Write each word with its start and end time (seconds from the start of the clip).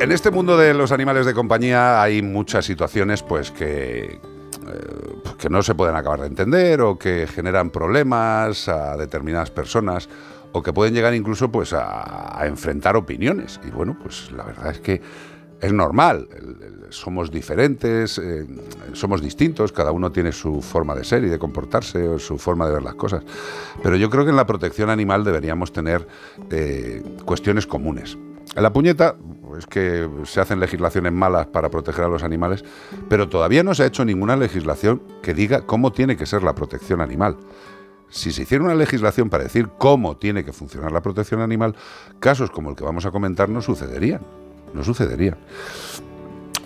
En 0.00 0.12
este 0.12 0.30
mundo 0.30 0.56
de 0.56 0.72
los 0.72 0.92
animales 0.92 1.26
de 1.26 1.34
compañía 1.34 2.00
hay 2.00 2.22
muchas 2.22 2.64
situaciones 2.64 3.22
pues 3.22 3.50
que, 3.50 4.04
eh, 4.04 4.18
que 5.38 5.50
no 5.50 5.62
se 5.62 5.74
pueden 5.74 5.94
acabar 5.94 6.20
de 6.20 6.26
entender 6.26 6.80
o 6.80 6.98
que 6.98 7.26
generan 7.26 7.68
problemas 7.68 8.66
a 8.70 8.96
determinadas 8.96 9.50
personas 9.50 10.08
o 10.52 10.62
que 10.62 10.72
pueden 10.72 10.94
llegar 10.94 11.12
incluso 11.12 11.52
pues 11.52 11.74
a, 11.74 12.40
enfrentar 12.46 12.96
opiniones. 12.96 13.60
Y 13.62 13.70
bueno, 13.70 13.94
pues 14.02 14.32
la 14.32 14.44
verdad 14.44 14.70
es 14.70 14.80
que 14.80 15.02
es 15.60 15.70
normal, 15.70 16.28
somos 16.88 17.30
diferentes, 17.30 18.16
eh, 18.16 18.46
somos 18.94 19.20
distintos, 19.20 19.70
cada 19.70 19.92
uno 19.92 20.10
tiene 20.10 20.32
su 20.32 20.62
forma 20.62 20.94
de 20.94 21.04
ser 21.04 21.24
y 21.24 21.28
de 21.28 21.38
comportarse 21.38 22.08
o 22.08 22.18
su 22.18 22.38
forma 22.38 22.66
de 22.66 22.72
ver 22.72 22.82
las 22.82 22.94
cosas. 22.94 23.22
Pero 23.82 23.96
yo 23.96 24.08
creo 24.08 24.24
que 24.24 24.30
en 24.30 24.36
la 24.36 24.46
protección 24.46 24.88
animal 24.88 25.24
deberíamos 25.24 25.74
tener 25.74 26.08
eh, 26.50 27.02
cuestiones 27.26 27.66
comunes. 27.66 28.16
La 28.56 28.72
puñeta 28.72 29.16
es 29.56 29.66
que 29.66 30.08
se 30.24 30.40
hacen 30.40 30.58
legislaciones 30.58 31.12
malas 31.12 31.46
para 31.46 31.68
proteger 31.68 32.04
a 32.04 32.08
los 32.08 32.24
animales, 32.24 32.64
pero 33.08 33.28
todavía 33.28 33.62
no 33.62 33.74
se 33.74 33.84
ha 33.84 33.86
hecho 33.86 34.04
ninguna 34.04 34.36
legislación 34.36 35.02
que 35.22 35.34
diga 35.34 35.62
cómo 35.62 35.92
tiene 35.92 36.16
que 36.16 36.26
ser 36.26 36.42
la 36.42 36.54
protección 36.54 37.00
animal. 37.00 37.36
Si 38.08 38.32
se 38.32 38.42
hiciera 38.42 38.64
una 38.64 38.74
legislación 38.74 39.30
para 39.30 39.44
decir 39.44 39.68
cómo 39.78 40.16
tiene 40.16 40.44
que 40.44 40.52
funcionar 40.52 40.90
la 40.90 41.00
protección 41.00 41.40
animal, 41.40 41.76
casos 42.18 42.50
como 42.50 42.70
el 42.70 42.76
que 42.76 42.82
vamos 42.82 43.06
a 43.06 43.12
comentar 43.12 43.48
no 43.48 43.62
sucederían. 43.62 44.20
No 44.74 44.82
sucederían. 44.82 45.36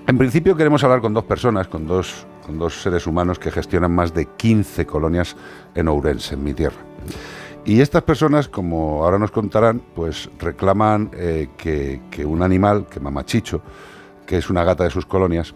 En 0.06 0.18
principio 0.18 0.56
queremos 0.56 0.82
hablar 0.84 1.00
con 1.00 1.12
dos 1.12 1.24
personas, 1.24 1.68
con 1.68 1.86
dos, 1.86 2.26
con 2.46 2.58
dos 2.58 2.82
seres 2.82 3.06
humanos 3.06 3.38
que 3.38 3.50
gestionan 3.50 3.92
más 3.94 4.14
de 4.14 4.26
15 4.26 4.86
colonias 4.86 5.36
en 5.74 5.88
Ourense, 5.88 6.34
en 6.34 6.44
mi 6.44 6.54
tierra. 6.54 6.76
Y 7.66 7.80
estas 7.80 8.02
personas, 8.02 8.48
como 8.48 9.04
ahora 9.04 9.18
nos 9.18 9.30
contarán, 9.30 9.80
pues 9.94 10.28
reclaman 10.38 11.10
eh, 11.14 11.48
que, 11.56 12.24
un 12.26 12.42
animal, 12.42 12.86
que 12.86 13.00
Mamachicho, 13.00 13.62
que 14.26 14.36
es 14.36 14.50
una 14.50 14.64
gata 14.64 14.84
de 14.84 14.90
sus 14.90 15.06
colonias, 15.06 15.54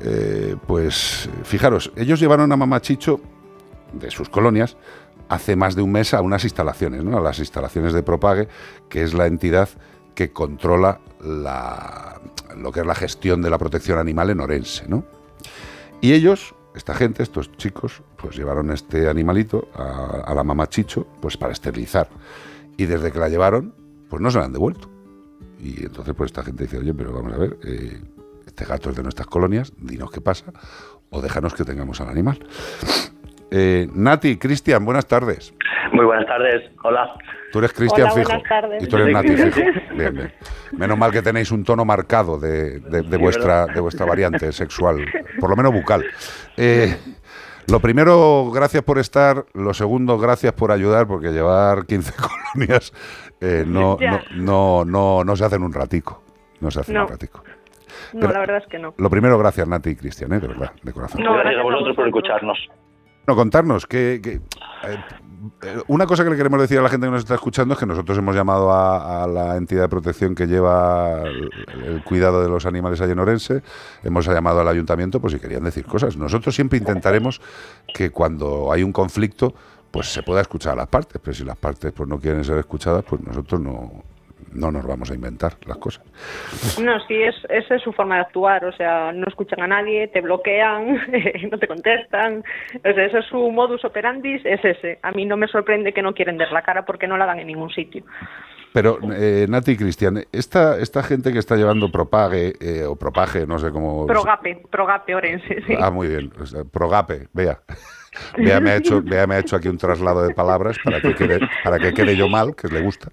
eh, 0.00 0.56
pues 0.66 1.28
fijaros, 1.42 1.92
ellos 1.96 2.20
llevaron 2.20 2.52
a 2.52 2.56
Mamachicho 2.56 3.20
de 3.92 4.10
sus 4.10 4.28
colonias 4.28 4.76
hace 5.28 5.56
más 5.56 5.74
de 5.74 5.82
un 5.82 5.90
mes 5.90 6.14
a 6.14 6.20
unas 6.20 6.44
instalaciones, 6.44 7.02
¿no? 7.02 7.18
a 7.18 7.20
las 7.20 7.40
instalaciones 7.40 7.92
de 7.92 8.02
Propague, 8.02 8.48
que 8.88 9.02
es 9.02 9.14
la 9.14 9.26
entidad 9.26 9.68
que 10.14 10.30
controla 10.30 11.00
la, 11.20 12.20
lo 12.56 12.70
que 12.70 12.80
es 12.80 12.86
la 12.86 12.94
gestión 12.94 13.42
de 13.42 13.50
la 13.50 13.58
protección 13.58 13.98
animal 13.98 14.30
en 14.30 14.40
Orense. 14.40 14.84
¿no? 14.86 15.04
Y 16.00 16.12
ellos 16.12 16.54
esta 16.74 16.94
gente, 16.94 17.22
estos 17.22 17.52
chicos, 17.52 18.02
pues 18.24 18.38
llevaron 18.38 18.70
este 18.70 19.06
animalito 19.06 19.68
a, 19.74 20.32
la 20.34 20.42
mamá 20.42 20.66
Chicho, 20.66 21.06
pues 21.20 21.36
para 21.36 21.52
esterilizar. 21.52 22.08
Y 22.78 22.86
desde 22.86 23.12
que 23.12 23.18
la 23.18 23.28
llevaron, 23.28 23.74
pues 24.08 24.22
no 24.22 24.30
se 24.30 24.38
la 24.38 24.46
han 24.46 24.52
devuelto. 24.52 24.88
Y 25.60 25.84
entonces, 25.84 26.14
pues 26.14 26.30
esta 26.30 26.42
gente 26.42 26.64
dice, 26.64 26.78
oye, 26.78 26.94
pero 26.94 27.12
vamos 27.12 27.34
a 27.34 27.36
ver, 27.36 27.58
eh, 27.66 28.00
este 28.46 28.64
gato 28.64 28.88
es 28.88 28.96
de 28.96 29.02
nuestras 29.02 29.26
colonias, 29.26 29.74
dinos 29.76 30.10
qué 30.10 30.22
pasa, 30.22 30.54
o 31.10 31.20
déjanos 31.20 31.52
que 31.52 31.64
tengamos 31.64 32.00
al 32.00 32.08
animal. 32.08 32.38
Eh, 33.50 33.88
Nati, 33.92 34.38
Cristian, 34.38 34.86
buenas 34.86 35.06
tardes. 35.06 35.52
Muy 35.92 36.06
buenas 36.06 36.26
tardes, 36.26 36.62
hola. 36.82 37.14
Tú 37.52 37.58
eres 37.58 37.74
Cristian 37.74 38.10
Fijo. 38.10 38.32
Y 38.80 38.86
tú 38.86 38.96
eres 38.96 39.12
Nati 39.12 39.36
Fijo. 39.36 39.60
Bien, 39.94 40.14
bien. 40.14 40.32
Menos 40.72 40.96
mal 40.96 41.12
que 41.12 41.20
tenéis 41.20 41.52
un 41.52 41.62
tono 41.62 41.84
marcado 41.84 42.40
de, 42.40 42.80
vuestra, 43.18 43.66
de 43.66 43.80
vuestra 43.80 44.06
variante 44.06 44.50
sexual, 44.50 45.04
por 45.38 45.50
lo 45.50 45.56
menos 45.56 45.74
bucal. 45.74 46.06
Eh, 46.56 46.96
lo 47.68 47.80
primero, 47.80 48.50
gracias 48.52 48.82
por 48.82 48.98
estar. 48.98 49.46
Lo 49.54 49.74
segundo, 49.74 50.18
gracias 50.18 50.52
por 50.52 50.70
ayudar, 50.70 51.06
porque 51.06 51.30
llevar 51.30 51.86
15 51.86 52.12
colonias 52.54 52.92
eh, 53.40 53.64
no, 53.66 53.98
no, 54.34 54.84
no, 54.84 55.24
no, 55.24 55.36
se 55.36 55.44
hace 55.44 55.56
en 55.56 55.62
un 55.62 55.72
ratico. 55.72 56.22
No 56.60 56.70
se 56.70 56.80
hace 56.80 56.92
en 56.92 56.98
un 56.98 57.08
ratico. 57.08 57.42
no, 58.12 58.28
la 58.28 58.40
verdad 58.40 58.58
es 58.58 58.66
que 58.68 58.78
no. 58.78 58.94
Lo 58.96 59.10
primero, 59.10 59.38
gracias 59.38 59.68
Nati 59.68 59.90
y 59.90 59.96
Cristian, 59.96 60.32
¿eh? 60.32 60.40
de 60.40 60.48
verdad, 60.48 60.72
de 60.82 60.92
corazón. 60.92 61.22
gracias 61.22 61.58
a 61.58 61.62
vosotros 61.62 61.96
por 61.96 62.06
escucharnos. 62.06 62.58
No, 63.26 63.34
contarnos, 63.36 63.86
que, 63.86 64.14
eh, 64.16 64.40
una 65.88 66.06
cosa 66.06 66.24
que 66.24 66.30
le 66.30 66.36
queremos 66.36 66.60
decir 66.60 66.78
a 66.78 66.82
la 66.82 66.88
gente 66.88 67.06
que 67.06 67.10
nos 67.10 67.20
está 67.20 67.34
escuchando 67.34 67.74
es 67.74 67.80
que 67.80 67.86
nosotros 67.86 68.16
hemos 68.18 68.34
llamado 68.34 68.72
a, 68.72 69.26
la 69.26 69.56
entidad 69.56 69.82
de 69.82 69.88
protección 69.88 70.34
que 70.34 70.46
lleva 70.46 71.22
el, 71.22 72.02
cuidado 72.04 72.42
de 72.42 72.48
los 72.48 72.66
animales 72.66 73.00
Orense, 73.00 73.62
hemos 74.02 74.26
llamado 74.26 74.60
al 74.60 74.68
ayuntamiento 74.68 75.20
pues 75.20 75.32
si 75.32 75.38
querían 75.38 75.64
decir 75.64 75.84
cosas. 75.84 76.16
Nosotros 76.16 76.54
siempre 76.54 76.78
intentaremos 76.78 77.40
que 77.92 78.10
cuando 78.10 78.72
hay 78.72 78.82
un 78.82 78.92
conflicto 78.92 79.54
pues 79.90 80.12
se 80.12 80.22
pueda 80.22 80.40
escuchar 80.40 80.72
a 80.72 80.76
las 80.76 80.88
partes, 80.88 81.20
pero 81.22 81.34
si 81.34 81.44
las 81.44 81.56
partes 81.56 81.92
pues 81.92 82.08
no 82.08 82.18
quieren 82.18 82.44
ser 82.44 82.58
escuchadas, 82.58 83.04
pues 83.04 83.22
nosotros 83.22 83.60
no, 83.60 84.02
no 84.54 84.70
nos 84.70 84.86
vamos 84.86 85.10
a 85.10 85.14
inventar 85.14 85.54
las 85.66 85.78
cosas. 85.78 86.04
No, 86.80 86.98
sí, 87.06 87.14
es, 87.22 87.34
esa 87.48 87.74
es 87.74 87.82
su 87.82 87.92
forma 87.92 88.16
de 88.16 88.22
actuar, 88.22 88.64
o 88.64 88.72
sea, 88.72 89.12
no 89.12 89.26
escuchan 89.26 89.60
a 89.62 89.66
nadie, 89.66 90.08
te 90.08 90.20
bloquean, 90.20 90.98
no 91.50 91.58
te 91.58 91.66
contestan, 91.66 92.44
o 92.78 92.92
sea, 92.94 93.04
ese 93.04 93.18
es 93.18 93.26
su 93.26 93.50
modus 93.50 93.84
operandi, 93.84 94.34
es 94.44 94.64
ese. 94.64 94.98
A 95.02 95.12
mí 95.12 95.26
no 95.26 95.36
me 95.36 95.48
sorprende 95.48 95.92
que 95.92 96.02
no 96.02 96.14
quieren 96.14 96.38
ver 96.38 96.52
la 96.52 96.62
cara 96.62 96.84
porque 96.84 97.06
no 97.06 97.16
la 97.16 97.26
dan 97.26 97.40
en 97.40 97.48
ningún 97.48 97.70
sitio. 97.70 98.04
Pero, 98.74 98.98
eh, 99.16 99.46
Nati 99.48 99.72
y 99.72 99.76
Cristian, 99.76 100.24
esta, 100.32 100.80
esta 100.80 101.04
gente 101.04 101.32
que 101.32 101.38
está 101.38 101.54
llevando 101.54 101.92
Propague 101.92 102.54
eh, 102.60 102.84
o 102.84 102.96
Propage, 102.96 103.46
no 103.46 103.56
sé 103.60 103.70
cómo... 103.70 104.04
Progape, 104.04 104.62
Progape 104.68 105.14
Orense, 105.14 105.62
sí. 105.64 105.74
Ah, 105.78 105.90
muy 105.90 106.08
bien, 106.08 106.32
Progape, 106.72 107.28
vea. 107.32 107.60
Vea 108.36 108.60
me, 108.60 108.70
ha 108.70 108.76
hecho, 108.76 109.02
Vea 109.02 109.26
me 109.26 109.36
ha 109.36 109.38
hecho 109.38 109.56
aquí 109.56 109.68
un 109.68 109.78
traslado 109.78 110.26
de 110.26 110.34
palabras 110.34 110.76
para 110.82 111.00
que 111.00 111.14
quede, 111.14 111.40
para 111.62 111.78
que 111.78 111.92
quede 111.92 112.16
yo 112.16 112.28
mal, 112.28 112.54
que 112.54 112.68
le 112.68 112.80
gusta. 112.80 113.08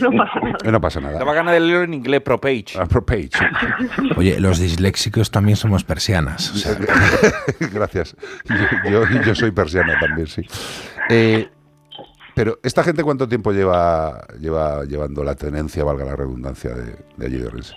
No 0.00 0.10
pasa 0.10 0.40
nada. 0.40 0.70
No 0.70 0.80
pasa 0.80 1.00
nada. 1.00 1.12
Estaba 1.14 1.34
ganas 1.34 1.54
de 1.54 1.60
leerlo 1.60 1.84
en 1.84 1.94
inglés, 1.94 2.20
ProPage. 2.20 2.76
Ah, 2.78 2.86
ProPage. 2.86 3.30
Oye, 4.16 4.40
los 4.40 4.58
disléxicos 4.58 5.30
también 5.30 5.56
somos 5.56 5.84
persianas. 5.84 6.66
Gracias. 7.72 8.16
Yo, 8.90 9.02
yo, 9.24 9.34
soy 9.34 9.50
persiana 9.50 9.98
también, 10.00 10.26
sí. 10.26 10.42
Eh, 11.08 11.48
pero, 12.34 12.58
¿esta 12.62 12.82
gente 12.82 13.02
cuánto 13.02 13.28
tiempo 13.28 13.52
lleva, 13.52 14.26
lleva 14.40 14.84
llevando 14.84 15.22
la 15.22 15.34
tenencia, 15.34 15.84
valga 15.84 16.04
la 16.04 16.16
redundancia, 16.16 16.70
de, 16.70 16.96
de 17.16 17.26
allí 17.26 17.36
de 17.36 17.46
Orense? 17.46 17.74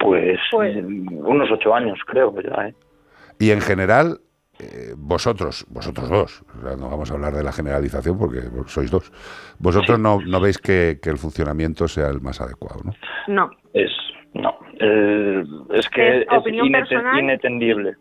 Pues, 0.00 0.38
pues, 0.50 0.76
unos 0.84 1.50
ocho 1.50 1.74
años, 1.74 1.98
creo 2.06 2.34
que 2.34 2.42
ya, 2.42 2.68
¿eh? 2.68 2.74
Y 3.38 3.50
en 3.50 3.60
general, 3.60 4.20
eh, 4.58 4.94
vosotros, 4.96 5.66
vosotros 5.68 6.08
dos, 6.08 6.44
no 6.78 6.88
vamos 6.88 7.10
a 7.10 7.14
hablar 7.14 7.34
de 7.34 7.42
la 7.42 7.52
generalización 7.52 8.18
porque 8.18 8.40
sois 8.66 8.90
dos, 8.90 9.12
vosotros 9.58 9.98
no, 9.98 10.18
no 10.24 10.40
veis 10.40 10.58
que, 10.58 10.98
el 11.02 11.18
funcionamiento 11.18 11.86
sea 11.88 12.08
el 12.08 12.20
más 12.20 12.40
adecuado, 12.40 12.80
¿no? 12.84 12.92
No. 13.28 13.50
Es, 13.74 13.92
no. 14.32 14.56
Eh, 14.80 15.44
es 15.74 15.88
que 15.90 16.20
es, 16.20 16.26
inetendible. 16.46 17.96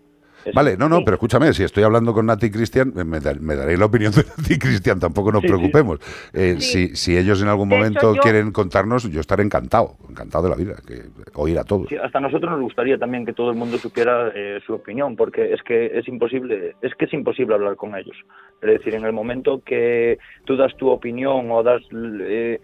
Vale, 0.53 0.77
no, 0.77 0.89
no, 0.89 1.01
pero 1.03 1.15
escúchame, 1.15 1.53
si 1.53 1.63
estoy 1.63 1.83
hablando 1.83 2.13
con 2.13 2.25
Nati 2.25 2.47
y 2.47 2.51
Cristian, 2.51 2.93
me, 2.93 3.19
daréis 3.19 3.79
la 3.79 3.85
opinión 3.85 4.11
de 4.11 4.23
Nati 4.37 4.53
y 4.53 4.59
Cristian, 4.59 4.99
tampoco 4.99 5.31
nos 5.31 5.41
preocupemos. 5.41 5.99
Eh, 6.33 6.57
si, 6.59 6.95
si, 6.95 7.17
ellos 7.17 7.41
en 7.41 7.47
algún 7.47 7.69
momento 7.69 8.13
quieren 8.21 8.51
contarnos, 8.51 9.09
yo 9.09 9.21
estaré 9.21 9.43
encantado, 9.43 9.95
encantado 10.09 10.45
de 10.45 10.49
la 10.49 10.55
vida, 10.55 10.75
que 10.85 11.03
oír 11.33 11.57
a 11.59 11.63
todos. 11.63 11.87
hasta 12.03 12.17
a 12.17 12.21
nosotros 12.21 12.51
nos 12.51 12.61
gustaría 12.61 12.97
también 12.97 13.25
que 13.25 13.33
todo 13.33 13.49
el 13.49 13.57
mundo 13.57 13.77
supiera 13.77 14.31
eh, 14.35 14.59
su 14.65 14.73
opinión, 14.73 15.15
porque 15.15 15.53
es 15.53 15.61
que 15.63 15.97
es 15.97 16.07
imposible, 16.07 16.75
es 16.81 16.93
que 16.95 17.05
es 17.05 17.13
imposible 17.13 17.55
hablar 17.55 17.75
con 17.75 17.95
ellos. 17.95 18.15
Es 18.61 18.69
decir, 18.69 18.95
en 18.95 19.05
el 19.05 19.13
momento 19.13 19.61
que 19.65 20.17
tú 20.45 20.55
das 20.55 20.75
tu 20.77 20.89
opinión 20.89 21.49
o 21.51 21.63
das... 21.63 21.81
Eh, 21.91 22.45
eh, 22.45 22.59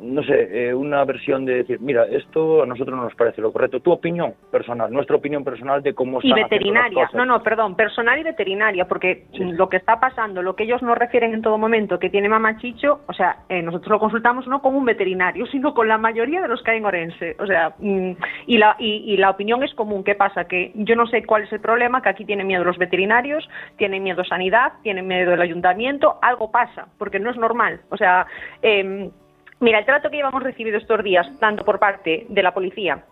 no 0.00 0.22
sé, 0.22 0.68
eh, 0.68 0.74
una 0.74 1.04
versión 1.04 1.44
de 1.44 1.56
decir, 1.56 1.80
mira, 1.80 2.04
esto 2.04 2.62
a 2.62 2.66
nosotros 2.66 2.96
no 2.96 3.04
nos 3.04 3.14
parece 3.14 3.40
lo 3.40 3.52
correcto. 3.52 3.80
Tu 3.80 3.90
opinión 3.90 4.34
personal, 4.50 4.92
nuestra 4.92 5.16
opinión 5.16 5.44
personal 5.44 5.82
de 5.82 5.94
cómo 5.94 6.20
Y 6.22 6.32
veterinaria, 6.32 7.10
no, 7.14 7.24
no, 7.24 7.42
perdón, 7.42 7.76
personal 7.76 8.18
y 8.18 8.22
veterinaria, 8.22 8.86
porque 8.86 9.26
lo 9.32 9.68
que 9.68 9.76
está 9.76 10.00
pasando, 10.00 10.42
lo 10.42 10.54
que 10.54 10.64
ellos 10.64 10.82
nos 10.82 10.96
refieren 10.96 11.34
en 11.34 11.42
todo 11.42 11.58
momento, 11.58 11.98
que 11.98 12.10
tiene 12.10 12.28
mamachicho, 12.28 13.00
o 13.06 13.12
sea, 13.12 13.38
eh, 13.48 13.62
nosotros 13.62 13.90
lo 13.90 13.98
consultamos 13.98 14.46
no 14.46 14.60
con 14.60 14.74
un 14.74 14.84
veterinario, 14.84 15.46
sino 15.46 15.74
con 15.74 15.88
la 15.88 15.98
mayoría 15.98 16.42
de 16.42 16.48
los 16.48 16.62
que 16.62 16.72
hay 16.72 16.78
en 16.78 16.84
Orense. 16.84 17.36
O 17.38 17.46
sea, 17.46 17.74
mm, 17.78 18.12
y, 18.46 18.58
la, 18.58 18.76
y, 18.78 19.16
la 19.16 19.30
opinión 19.30 19.62
es 19.62 19.74
común. 19.74 20.04
¿Qué 20.04 20.14
pasa? 20.14 20.44
Que 20.44 20.72
yo 20.74 20.96
no 20.96 21.06
sé 21.06 21.24
cuál 21.24 21.44
es 21.44 21.52
el 21.52 21.60
problema, 21.60 22.02
que 22.02 22.08
aquí 22.08 22.24
tienen 22.24 22.46
miedo 22.46 22.64
los 22.64 22.78
veterinarios, 22.78 23.48
tienen 23.76 24.02
miedo 24.02 24.24
sanidad, 24.24 24.72
tienen 24.82 25.06
miedo 25.06 25.34
el 25.34 25.40
ayuntamiento, 25.40 26.18
algo 26.22 26.50
pasa, 26.50 26.88
porque 26.98 27.18
no 27.18 27.30
es 27.30 27.36
normal. 27.36 27.80
O 27.90 27.96
sea, 27.96 28.26
eh, 28.62 29.10
Mira, 29.60 29.80
el 29.80 29.84
trato 29.86 30.10
que 30.10 30.16
llevamos 30.16 30.42
recibido 30.42 30.78
estos 30.78 31.02
días, 31.02 31.26
tanto 31.40 31.64
por 31.64 31.78
parte 31.78 32.26
de 32.28 32.42
la 32.42 32.54
policía, 32.54 33.04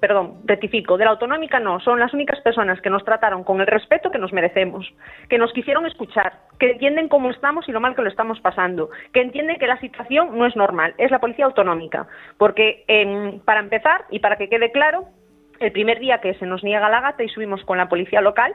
perdón, 0.00 0.40
rectifico, 0.46 0.96
de 0.96 1.04
la 1.04 1.10
autonómica 1.10 1.60
no, 1.60 1.78
son 1.80 2.00
las 2.00 2.14
únicas 2.14 2.40
personas 2.40 2.80
que 2.80 2.90
nos 2.90 3.04
trataron 3.04 3.44
con 3.44 3.60
el 3.60 3.66
respeto 3.66 4.10
que 4.10 4.18
nos 4.18 4.32
merecemos, 4.32 4.90
que 5.28 5.38
nos 5.38 5.52
quisieron 5.52 5.86
escuchar, 5.86 6.32
que 6.58 6.72
entienden 6.72 7.08
cómo 7.08 7.30
estamos 7.30 7.68
y 7.68 7.72
lo 7.72 7.80
mal 7.80 7.94
que 7.94 8.02
lo 8.02 8.08
estamos 8.08 8.40
pasando, 8.40 8.88
que 9.12 9.20
entienden 9.20 9.58
que 9.58 9.66
la 9.66 9.78
situación 9.78 10.38
no 10.38 10.46
es 10.46 10.56
normal, 10.56 10.94
es 10.96 11.10
la 11.10 11.20
policía 11.20 11.44
autonómica, 11.44 12.08
porque 12.38 12.84
em, 12.88 13.40
para 13.40 13.60
empezar 13.60 14.06
y 14.10 14.20
para 14.20 14.36
que 14.36 14.48
quede 14.48 14.72
claro, 14.72 15.06
el 15.60 15.72
primer 15.72 15.98
día 16.00 16.22
que 16.22 16.34
se 16.34 16.46
nos 16.46 16.64
niega 16.64 16.88
la 16.88 17.02
gata 17.02 17.22
y 17.22 17.28
subimos 17.28 17.62
con 17.64 17.76
la 17.76 17.88
policía 17.88 18.22
local, 18.22 18.54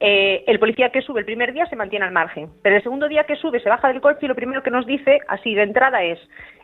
eh, 0.00 0.44
el 0.46 0.58
policía 0.58 0.90
que 0.90 1.02
sube 1.02 1.20
el 1.20 1.26
primer 1.26 1.52
día 1.52 1.66
se 1.66 1.76
mantiene 1.76 2.04
al 2.04 2.12
margen, 2.12 2.50
pero 2.62 2.76
el 2.76 2.82
segundo 2.82 3.08
día 3.08 3.24
que 3.24 3.36
sube 3.36 3.60
se 3.60 3.68
baja 3.68 3.88
del 3.88 4.00
coche 4.00 4.20
y 4.22 4.28
lo 4.28 4.34
primero 4.34 4.62
que 4.62 4.70
nos 4.70 4.86
dice, 4.86 5.20
así 5.28 5.54
de 5.54 5.62
entrada, 5.62 6.02
es 6.02 6.18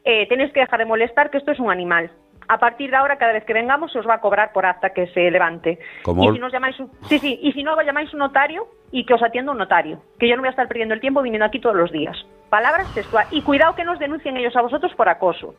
eh, 0.04 0.26
tenéis 0.28 0.52
que 0.52 0.60
dejar 0.60 0.80
de 0.80 0.86
molestar 0.86 1.30
que 1.30 1.38
esto 1.38 1.52
es 1.52 1.60
un 1.60 1.70
animal. 1.70 2.10
a 2.48 2.58
partir 2.58 2.90
de 2.90 2.96
ahora, 2.96 3.16
cada 3.16 3.32
vez 3.32 3.44
que 3.44 3.52
vengamos, 3.52 3.92
se 3.92 4.00
os 4.00 4.08
va 4.08 4.14
a 4.14 4.20
cobrar 4.20 4.52
por 4.52 4.66
acta 4.66 4.90
que 4.90 5.06
se 5.08 5.30
levante. 5.30 5.78
Como 6.02 6.24
Y 6.24 6.34
si 6.34 6.40
nos 6.40 6.52
llamáis 6.52 6.80
un, 6.80 6.90
sí, 7.02 7.20
sí, 7.20 7.38
y 7.40 7.52
si 7.52 7.62
no, 7.62 7.80
llamáis 7.80 8.12
un 8.12 8.18
notario 8.18 8.66
y 8.90 9.06
que 9.06 9.14
os 9.14 9.22
atienda 9.22 9.52
un 9.52 9.58
notario, 9.58 10.02
que 10.18 10.28
yo 10.28 10.34
no 10.34 10.42
voy 10.42 10.48
a 10.48 10.50
estar 10.50 10.66
perdiendo 10.66 10.94
el 10.94 11.00
tiempo 11.00 11.22
viniendo 11.22 11.46
aquí 11.46 11.60
todos 11.60 11.76
los 11.76 11.92
días. 11.92 12.16
Palabras 12.48 12.92
textuales. 12.92 13.32
Y 13.32 13.42
cuidado 13.42 13.76
que 13.76 13.84
nos 13.84 14.00
denuncien 14.00 14.36
ellos 14.36 14.56
a 14.56 14.62
vosotros 14.62 14.92
por 14.96 15.08
acoso. 15.08 15.54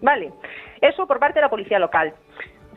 Vale, 0.00 0.30
eso 0.80 1.06
por 1.06 1.18
parte 1.18 1.40
de 1.40 1.40
la 1.40 1.50
policía 1.50 1.80
local. 1.80 2.14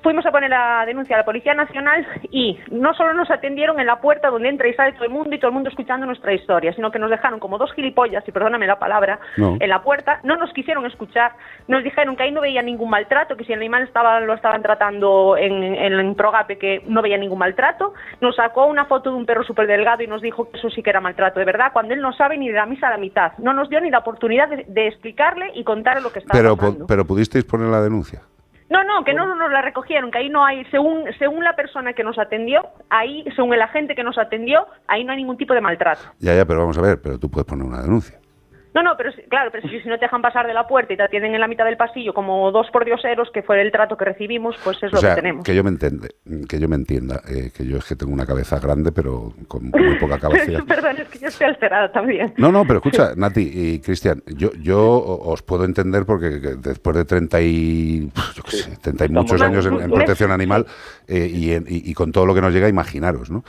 Fuimos 0.02 0.26
a 0.26 0.32
poner 0.32 0.50
la 0.50 0.84
denuncia 0.86 1.16
a 1.16 1.20
la 1.20 1.26
Policía 1.26 1.54
Nacional 1.54 2.08
y 2.32 2.58
no 2.72 2.94
solo 2.94 3.14
nos 3.14 3.30
atendieron 3.30 3.80
en 3.80 3.86
la 3.86 4.00
puerta 4.00 4.30
donde 4.30 4.48
entra 4.48 4.68
y 4.68 4.74
sale 4.74 4.94
todo 4.94 5.04
el 5.04 5.10
mundo 5.10 5.36
y 5.36 5.40
todo 5.40 5.50
el 5.50 5.54
mundo 5.54 5.70
escuchando 5.70 6.06
nuestra 6.06 6.34
historia, 6.34 6.72
sino 6.74 6.90
que 6.90 7.00
nos 7.00 7.10
dejaron 7.10 7.40
como 7.40 7.58
dos 7.58 7.74
gilipollas, 7.74 8.26
y 8.28 8.32
perdóname 8.32 8.66
la 8.66 8.80
palabra, 8.80 9.20
No. 9.38 9.58
en 9.60 9.70
la 9.70 9.82
puerta, 9.82 10.20
no 10.24 10.38
nos 10.38 10.54
quisieron 10.54 10.86
escuchar, 10.86 11.34
nos 11.68 11.84
dijeron 11.84 12.16
que 12.16 12.24
ahí 12.24 12.32
no 12.32 12.40
veía 12.42 12.62
ningún 12.62 12.90
maltrato, 12.90 13.36
que 13.36 13.44
si 13.44 13.52
el 13.54 13.60
animal 13.60 13.84
estaba, 13.84 14.20
lo 14.22 14.34
estaban 14.34 14.62
tratando 14.62 15.36
en, 15.38 15.64
en, 15.64 16.00
en 16.00 16.16
Progape, 16.16 16.58
que 16.58 16.82
no 16.88 17.02
veía 17.02 17.18
ningún 17.18 17.40
maltrato, 17.40 17.94
nos 18.22 18.36
sacó 18.38 18.68
una 18.68 18.86
foto 18.86 19.10
de 19.12 19.18
un 19.18 19.26
perro 19.26 19.44
súper 19.44 19.68
delgado 19.68 20.02
y 20.04 20.08
nos 20.08 20.22
dijo 20.22 20.50
que 20.50 20.58
eso 20.58 20.70
sí 20.70 20.82
que 20.82 20.90
era 20.92 21.02
maltrato 21.02 21.40
de 21.40 21.46
verdad, 21.46 21.72
cuando 21.74 21.94
él 21.94 22.02
no 22.02 22.14
sabe 22.14 22.38
ni 22.38 22.48
de 22.48 22.56
la 22.56 22.66
misa 22.66 22.88
a 22.88 22.92
la 22.92 22.98
mitad, 22.98 23.34
no 23.38 23.54
nos 23.54 23.70
dio 23.70 23.82
ni 23.82 23.90
la 23.90 24.00
oportunidad 24.00 24.48
de, 24.48 24.64
de 24.68 24.88
explicarle 24.88 25.52
y 25.56 25.64
contarle 25.66 26.02
lo 26.02 26.12
que 26.12 26.20
estaba 26.20 26.40
Pero, 26.40 26.56
pasando. 26.56 26.88
pero 26.88 27.06
pudisteis 27.06 27.44
poner 27.44 27.68
la 27.68 27.82
denuncia. 27.82 28.22
No, 28.70 28.84
no, 28.84 29.04
que 29.04 29.14
no 29.14 29.36
nos 29.36 29.52
la 29.52 29.62
recogieron, 29.64 30.12
que 30.12 30.20
ahí 30.20 30.30
no 30.30 30.46
hay, 30.46 30.64
según, 30.66 31.06
según 31.18 31.44
la 31.44 31.56
persona 31.56 31.94
que 31.94 32.04
nos 32.04 32.20
atendió, 32.20 32.68
ahí, 32.90 33.26
según 33.36 33.54
el 33.54 33.62
agente 33.62 33.96
que 33.96 34.04
nos 34.04 34.18
atendió, 34.18 34.68
ahí 34.88 35.04
no 35.04 35.12
hay 35.12 35.18
ningún 35.18 35.38
tipo 35.38 35.56
de 35.56 35.62
maltrato. 35.62 36.02
Ya, 36.20 36.36
ya, 36.36 36.46
pero 36.46 36.60
vamos 36.60 36.78
a 36.78 36.82
ver, 36.82 37.02
pero 37.02 37.18
tú 37.18 37.32
puedes 37.32 37.48
poner 37.48 37.66
una 37.66 37.82
denuncia. 37.82 38.20
No, 38.74 38.84
no, 38.84 38.92
pero 38.98 39.12
claro, 39.30 39.50
pero 39.52 39.68
si, 39.68 39.80
si 39.82 39.88
no 39.90 39.98
te 39.98 40.06
dejan 40.06 40.22
pasar 40.22 40.46
de 40.46 40.54
la 40.54 40.68
puerta 40.68 40.94
y 40.94 40.98
te 40.98 41.04
atienden 41.04 41.34
en 41.34 41.42
la 41.42 41.48
mitad 41.48 41.66
del 41.66 41.76
pasillo 41.78 42.14
como 42.14 42.52
dos 42.52 42.68
pordioseros, 42.72 43.30
que 43.34 43.42
fue 43.42 43.60
el 43.62 43.72
trato 43.72 43.98
que 43.98 44.06
recibimos, 44.06 44.56
pues 44.64 44.78
es 44.84 44.92
O 44.94 44.96
lo 44.98 45.02
sea, 45.02 45.16
que 45.16 45.22
tenemos. 45.22 45.44
que 45.44 45.56
yo 45.56 45.64
me 45.64 45.70
entiende, 45.72 46.10
que 46.48 46.60
yo 46.60 46.68
me 46.70 46.76
entienda, 46.76 47.22
eh, 47.28 47.52
que 47.56 47.66
yo 47.66 47.78
es 47.78 47.86
que 47.86 47.96
tengo 47.96 48.14
una 48.14 48.26
cabeza 48.28 48.60
grande, 48.60 48.92
pero 48.92 49.34
con 49.48 49.70
muy 49.72 49.98
poca 50.00 50.18
capacidad. 50.20 50.64
Perdón, 50.66 50.98
es 51.00 51.08
que 51.10 51.18
yo 51.20 51.28
estoy 51.30 51.48
alterada 51.48 51.92
también. 51.92 52.34
No, 52.38 52.52
no, 52.52 52.64
pero 52.66 52.78
escucha, 52.78 53.14
Nati 53.16 53.42
y 53.54 53.80
Cristian, 53.80 54.22
yo, 54.28 54.52
yo 54.62 54.80
os 55.02 55.42
puedo 55.42 55.66
entender 55.66 56.06
porque 56.06 56.40
que 56.40 56.56
después 56.56 56.96
de 56.96 57.06
30 57.06 57.42
y, 57.42 58.12
yo 58.36 58.44
qué 58.44 58.52
sé, 58.52 58.78
30 58.78 59.06
y 59.06 59.10
muchos 59.10 59.42
años 59.42 59.66
en, 59.66 59.82
en 59.82 59.90
protección 59.92 60.32
animal 60.32 60.68
eh, 61.08 61.28
y, 61.32 61.54
en- 61.54 61.66
y- 61.68 61.90
y 61.90 61.94
con 61.96 62.12
todo 62.12 62.26
lo 62.28 62.36
que 62.36 62.42
nos 62.42 62.54
llega, 62.54 62.70
imaginaros, 62.70 63.32
¿no? 63.32 63.44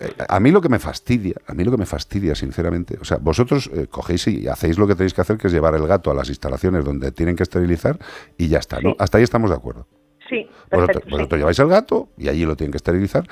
Eh, 0.00 0.12
a 0.28 0.40
mí 0.40 0.50
lo 0.50 0.60
que 0.62 0.68
me 0.70 0.78
fastidia, 0.78 1.34
a 1.46 1.52
mí 1.52 1.62
lo 1.62 1.70
que 1.70 1.76
me 1.76 1.86
fastidia, 1.86 2.34
sinceramente, 2.34 2.96
o 3.00 3.04
sea, 3.04 3.18
vosotros 3.18 3.70
eh, 3.74 3.86
cogéis 3.90 4.26
y 4.28 4.45
hacéis 4.48 4.78
lo 4.78 4.86
que 4.86 4.94
tenéis 4.94 5.14
que 5.14 5.20
hacer, 5.20 5.36
que 5.38 5.46
es 5.48 5.52
llevar 5.52 5.74
el 5.74 5.86
gato 5.86 6.10
a 6.10 6.14
las 6.14 6.28
instalaciones 6.28 6.84
donde 6.84 7.12
tienen 7.12 7.36
que 7.36 7.42
esterilizar 7.42 7.98
y 8.38 8.48
ya 8.48 8.58
está, 8.58 8.80
¿no? 8.80 8.90
Sí. 8.90 8.96
Hasta 8.98 9.18
ahí 9.18 9.24
estamos 9.24 9.50
de 9.50 9.56
acuerdo. 9.56 9.86
Sí, 10.28 10.44
Vosotros, 10.70 10.86
perfecto. 10.86 11.00
sí. 11.04 11.10
vosotros 11.10 11.38
lleváis 11.38 11.58
el 11.58 11.68
gato 11.68 12.08
y 12.16 12.28
allí 12.28 12.44
lo 12.44 12.56
tienen 12.56 12.72
que 12.72 12.78
esterilizar. 12.78 13.26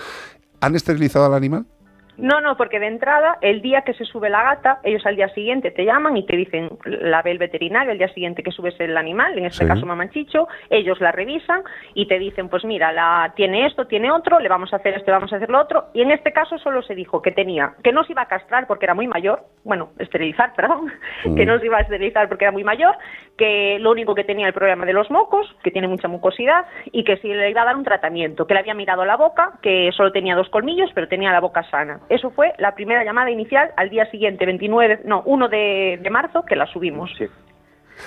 ¿Han 0.60 0.76
esterilizado 0.76 1.26
al 1.26 1.34
animal? 1.34 1.66
No, 2.16 2.40
no, 2.40 2.56
porque 2.56 2.78
de 2.78 2.86
entrada, 2.86 3.38
el 3.40 3.60
día 3.62 3.82
que 3.82 3.94
se 3.94 4.04
sube 4.04 4.30
la 4.30 4.42
gata, 4.42 4.78
ellos 4.84 5.04
al 5.06 5.16
día 5.16 5.28
siguiente 5.30 5.70
te 5.70 5.84
llaman 5.84 6.16
y 6.16 6.24
te 6.26 6.36
dicen, 6.36 6.70
la 6.84 7.22
ve 7.22 7.32
el 7.32 7.38
veterinario, 7.38 7.92
el 7.92 7.98
día 7.98 8.08
siguiente 8.08 8.42
que 8.42 8.50
subes 8.52 8.78
el 8.80 8.96
animal, 8.96 9.36
en 9.38 9.46
este 9.46 9.64
Sí. 9.64 9.68
caso 9.68 9.84
mamanchicho, 9.86 10.46
ellos 10.70 11.00
la 11.00 11.12
revisan 11.12 11.62
y 11.94 12.06
te 12.06 12.18
dicen, 12.18 12.48
pues 12.48 12.64
mira, 12.64 12.92
la 12.92 13.32
tiene 13.36 13.66
esto, 13.66 13.86
tiene 13.86 14.10
otro, 14.10 14.38
le 14.38 14.48
vamos 14.48 14.72
a 14.72 14.76
hacer 14.76 14.94
esto, 14.94 15.06
le 15.10 15.16
vamos 15.16 15.32
a 15.32 15.36
hacer 15.36 15.50
lo 15.50 15.60
otro, 15.60 15.86
y 15.94 16.02
en 16.02 16.10
este 16.10 16.32
caso 16.32 16.58
solo 16.58 16.82
se 16.82 16.94
dijo 16.94 17.20
que 17.22 17.32
tenía, 17.32 17.74
que 17.82 17.92
no 17.92 18.04
se 18.04 18.12
iba 18.12 18.22
a 18.22 18.28
castrar 18.28 18.66
porque 18.66 18.86
era 18.86 18.94
muy 18.94 19.06
mayor, 19.08 19.42
bueno, 19.64 19.90
esterilizar, 19.98 20.52
perdón, 20.56 20.92
Mm. 21.24 21.36
que 21.36 21.46
no 21.46 21.58
se 21.58 21.66
iba 21.66 21.78
a 21.78 21.80
esterilizar 21.80 22.28
porque 22.28 22.44
era 22.44 22.52
muy 22.52 22.64
mayor, 22.64 22.94
que 23.36 23.78
lo 23.80 23.90
único 23.90 24.14
que 24.14 24.24
tenía 24.24 24.46
el 24.46 24.52
problema 24.52 24.84
de 24.86 24.92
los 24.92 25.10
mocos, 25.10 25.52
que 25.62 25.70
tiene 25.70 25.88
mucha 25.88 26.06
mucosidad, 26.08 26.66
y 26.92 27.02
que 27.04 27.16
si 27.18 27.28
le 27.32 27.50
iba 27.50 27.62
a 27.62 27.64
dar 27.64 27.76
un 27.76 27.84
tratamiento, 27.84 28.46
que 28.46 28.54
le 28.54 28.60
había 28.60 28.74
mirado 28.74 29.04
la 29.04 29.16
boca, 29.16 29.52
que 29.62 29.90
solo 29.92 30.12
tenía 30.12 30.36
dos 30.36 30.48
colmillos, 30.50 30.90
pero 30.94 31.08
tenía 31.08 31.32
la 31.32 31.40
boca 31.40 31.62
sana. 31.64 32.00
Eso 32.08 32.30
fue 32.30 32.52
la 32.58 32.74
primera 32.74 33.04
llamada 33.04 33.30
inicial 33.30 33.70
al 33.76 33.90
día 33.90 34.10
siguiente, 34.10 34.46
29, 34.46 35.00
no, 35.04 35.22
1 35.26 35.48
de, 35.48 35.98
de 36.02 36.10
marzo, 36.10 36.42
que 36.44 36.56
la 36.56 36.66
subimos. 36.66 37.10
Sí. 37.18 37.26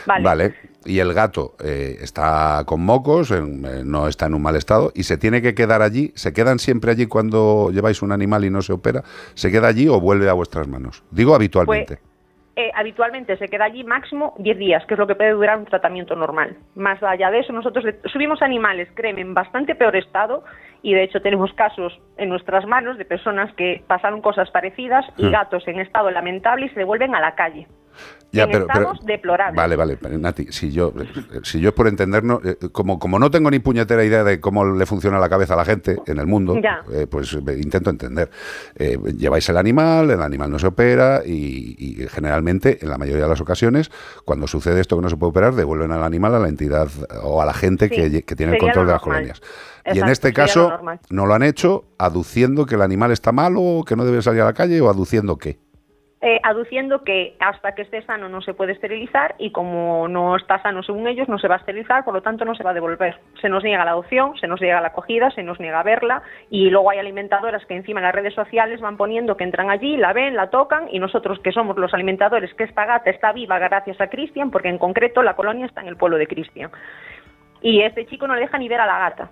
Vale. 0.06 0.54
Y 0.86 1.00
el 1.00 1.14
gato 1.14 1.56
eh, 1.64 1.98
está 2.02 2.64
con 2.66 2.82
mocos, 2.84 3.32
en- 3.32 3.64
eh, 3.66 3.82
no 3.86 4.08
está 4.08 4.26
en 4.26 4.34
un 4.34 4.42
mal 4.42 4.56
estado 4.58 4.92
y 4.94 5.04
se 5.04 5.18
tiene 5.18 5.42
que 5.42 5.56
quedar 5.56 5.82
allí. 5.82 6.12
¿Se 6.16 6.34
quedan 6.34 6.60
siempre 6.60 6.92
allí 6.92 7.06
cuando 7.08 7.70
lleváis 7.72 8.02
un 8.02 8.12
animal 8.12 8.44
y 8.46 8.50
no 8.50 8.62
se 8.62 8.74
opera? 8.74 9.04
¿Se 9.34 9.50
queda 9.52 9.68
allí 9.70 9.88
o 9.88 10.00
vuelve 10.02 10.30
a 10.30 10.34
vuestras 10.34 10.68
manos? 10.68 11.04
Digo 11.12 11.36
habitualmente. 11.36 12.00
Eh, 12.60 12.72
habitualmente 12.74 13.38
se 13.38 13.50
queda 13.50 13.66
allí 13.66 13.84
máximo 13.84 14.34
10 14.40 14.58
días, 14.58 14.84
que 14.88 14.96
es 14.96 14.98
lo 14.98 15.06
que 15.06 15.14
puede 15.14 15.30
durar 15.30 15.60
un 15.60 15.66
tratamiento 15.66 16.16
normal. 16.16 16.58
Más 16.74 17.02
allá 17.04 17.30
de 17.30 17.42
eso, 17.42 17.54
nosotros 17.54 17.86
subimos 18.06 18.42
animales, 18.42 18.90
créeme, 18.96 19.22
en 19.22 19.36
bastante 19.36 19.76
peor 19.76 19.96
estado 19.96 20.44
y 20.82 20.96
de 20.96 21.04
hecho 21.04 21.22
tenemos 21.22 21.54
casos 21.54 22.02
en 22.18 22.30
nuestras 22.30 22.66
manos 22.66 22.98
de 22.98 23.06
personas 23.06 23.54
que 23.54 23.84
pasaron 23.86 24.22
cosas 24.22 24.50
parecidas 24.50 25.06
y 25.18 25.28
Hmm. 25.28 25.34
gatos 25.34 25.68
en 25.68 25.80
estado 25.80 26.10
lamentable 26.10 26.66
y 26.66 26.70
se 26.70 26.80
devuelven 26.80 27.14
a 27.14 27.22
la 27.22 27.36
calle. 27.36 27.68
Ya, 28.32 28.44
en 28.44 28.52
estados 28.52 29.00
deplorables. 29.06 29.56
Vale, 29.56 29.76
vale, 29.78 29.98
Nati, 30.20 30.48
si 30.52 30.70
yo, 30.72 30.94
eh, 31.00 31.40
si 31.44 31.60
yo 31.62 31.70
es 31.70 31.76
por 31.76 31.88
entendernos, 31.88 32.44
eh, 32.44 32.58
como, 32.74 33.00
como 33.00 33.20
no 33.20 33.32
tengo 33.32 33.50
ni 33.50 33.60
puñetera 33.60 34.04
idea 34.04 34.24
de 34.26 34.42
cómo 34.42 34.66
le 34.66 34.86
funciona 34.86 35.18
la 35.18 35.30
cabeza 35.30 35.54
a 35.54 35.58
la 35.58 35.66
gente 35.66 35.98
en 36.06 36.20
el 36.20 36.28
mundo, 36.28 36.56
eh, 36.92 37.08
pues 37.10 37.34
eh, 37.34 37.60
intento 37.60 37.90
entender. 37.90 38.30
Eh, 38.76 38.98
lleváis 39.18 39.48
el 39.50 39.58
animal, 39.58 40.12
el 40.12 40.22
animal 40.22 40.52
no 40.52 40.60
se 40.60 40.68
opera 40.68 41.22
y, 41.26 41.76
y 41.80 42.08
generalmente, 42.10 42.80
en 42.82 42.90
la 42.90 42.98
mayoría 42.98 43.24
de 43.24 43.30
las 43.30 43.42
ocasiones, 43.42 43.90
cuando 44.26 44.46
sucede 44.46 44.82
esto 44.82 44.98
que 44.98 45.04
no 45.04 45.10
se 45.10 45.16
puede 45.16 45.30
operar, 45.30 45.56
devuelven 45.56 45.92
al 45.94 46.04
animal 46.04 46.36
a 46.36 46.40
la 46.40 46.50
entidad 46.50 46.90
o 47.24 47.42
a 47.42 47.46
la 47.46 47.54
gente 47.54 47.88
Sí, 47.90 47.96
que, 47.96 48.24
que 48.24 48.36
tiene 48.36 48.54
el 48.54 48.60
control 48.60 48.88
de 48.88 48.92
las 48.92 49.02
colonias. 49.02 49.42
y 49.86 50.00
en 50.00 50.10
este 50.10 50.30
lo 50.30 50.34
caso, 50.34 50.80
no 51.10 51.26
lo 51.26 51.34
han 51.34 51.44
hecho 51.44 51.86
aduciendo 51.98 52.66
que 52.66 52.76
el 52.76 52.82
animal 52.82 53.12
está 53.12 53.32
malo 53.32 53.84
que 53.88 53.96
no 53.96 54.04
debe 54.04 54.22
salir 54.22 54.42
a 54.42 54.46
la 54.46 54.54
calle 54.54 54.82
o 54.82 54.90
aduciendo 54.90 55.38
qué. 55.38 55.60
Eh, 56.20 56.40
aduciendo 56.42 57.04
que 57.04 57.36
hasta 57.40 57.76
que 57.76 57.84
esté 57.84 58.02
sano 58.02 58.28
no 58.28 58.42
se 58.42 58.56
puede 58.56 58.72
esterilizar 58.72 59.36
y 59.38 59.52
como 59.52 60.08
no 60.08 60.36
está 60.36 60.60
sano 60.64 60.82
según 60.82 61.08
ellos 61.08 61.30
no 61.30 61.38
se 61.38 61.48
va 61.48 61.56
a 61.56 61.58
esterilizar, 61.60 62.04
por 62.04 62.16
lo 62.16 62.24
tanto 62.24 62.44
no 62.44 62.56
se 62.56 62.64
va 62.64 62.72
a 62.72 62.74
devolver. 62.74 63.20
Se 63.40 63.50
nos 63.50 63.64
niega 63.64 63.86
la 63.86 63.92
adopción, 63.92 64.36
se 64.40 64.48
nos 64.48 64.60
niega 64.60 64.82
la 64.82 64.88
acogida, 64.88 65.30
se 65.30 65.44
nos 65.44 65.60
niega 65.60 65.84
verla 65.84 66.24
y 66.50 66.72
luego 66.72 66.90
hay 66.90 66.98
alimentadoras 66.98 67.64
que 67.68 67.76
encima 67.76 68.00
en 68.00 68.06
las 68.06 68.16
redes 68.16 68.34
sociales 68.34 68.82
van 68.82 68.98
poniendo 68.98 69.38
que 69.38 69.44
entran 69.44 69.70
allí, 69.70 69.96
la 69.96 70.12
ven, 70.12 70.36
la 70.36 70.50
tocan 70.50 70.88
y 70.92 70.98
nosotros 70.98 71.40
que 71.44 71.52
somos 71.52 71.78
los 71.78 71.94
alimentadores, 71.94 72.52
que 72.56 72.64
esta 72.64 72.88
gata 72.88 73.12
está 73.12 73.32
viva 73.32 73.60
gracias 73.60 74.02
a 74.02 74.08
Cristian, 74.08 74.50
porque 74.50 74.70
en 74.70 74.80
concreto 74.80 75.22
la 75.22 75.36
colonia 75.36 75.68
está 75.68 75.82
en 75.82 75.88
el 75.88 75.98
pueblo 75.98 76.18
de 76.18 76.26
Cristian. 76.26 76.72
Y 77.62 77.84
este 77.84 78.08
chico 78.08 78.26
no 78.26 78.34
le 78.34 78.42
deja 78.42 78.58
ni 78.58 78.68
ver 78.68 78.80
a 78.80 78.88
la 78.88 78.98
gata. 78.98 79.30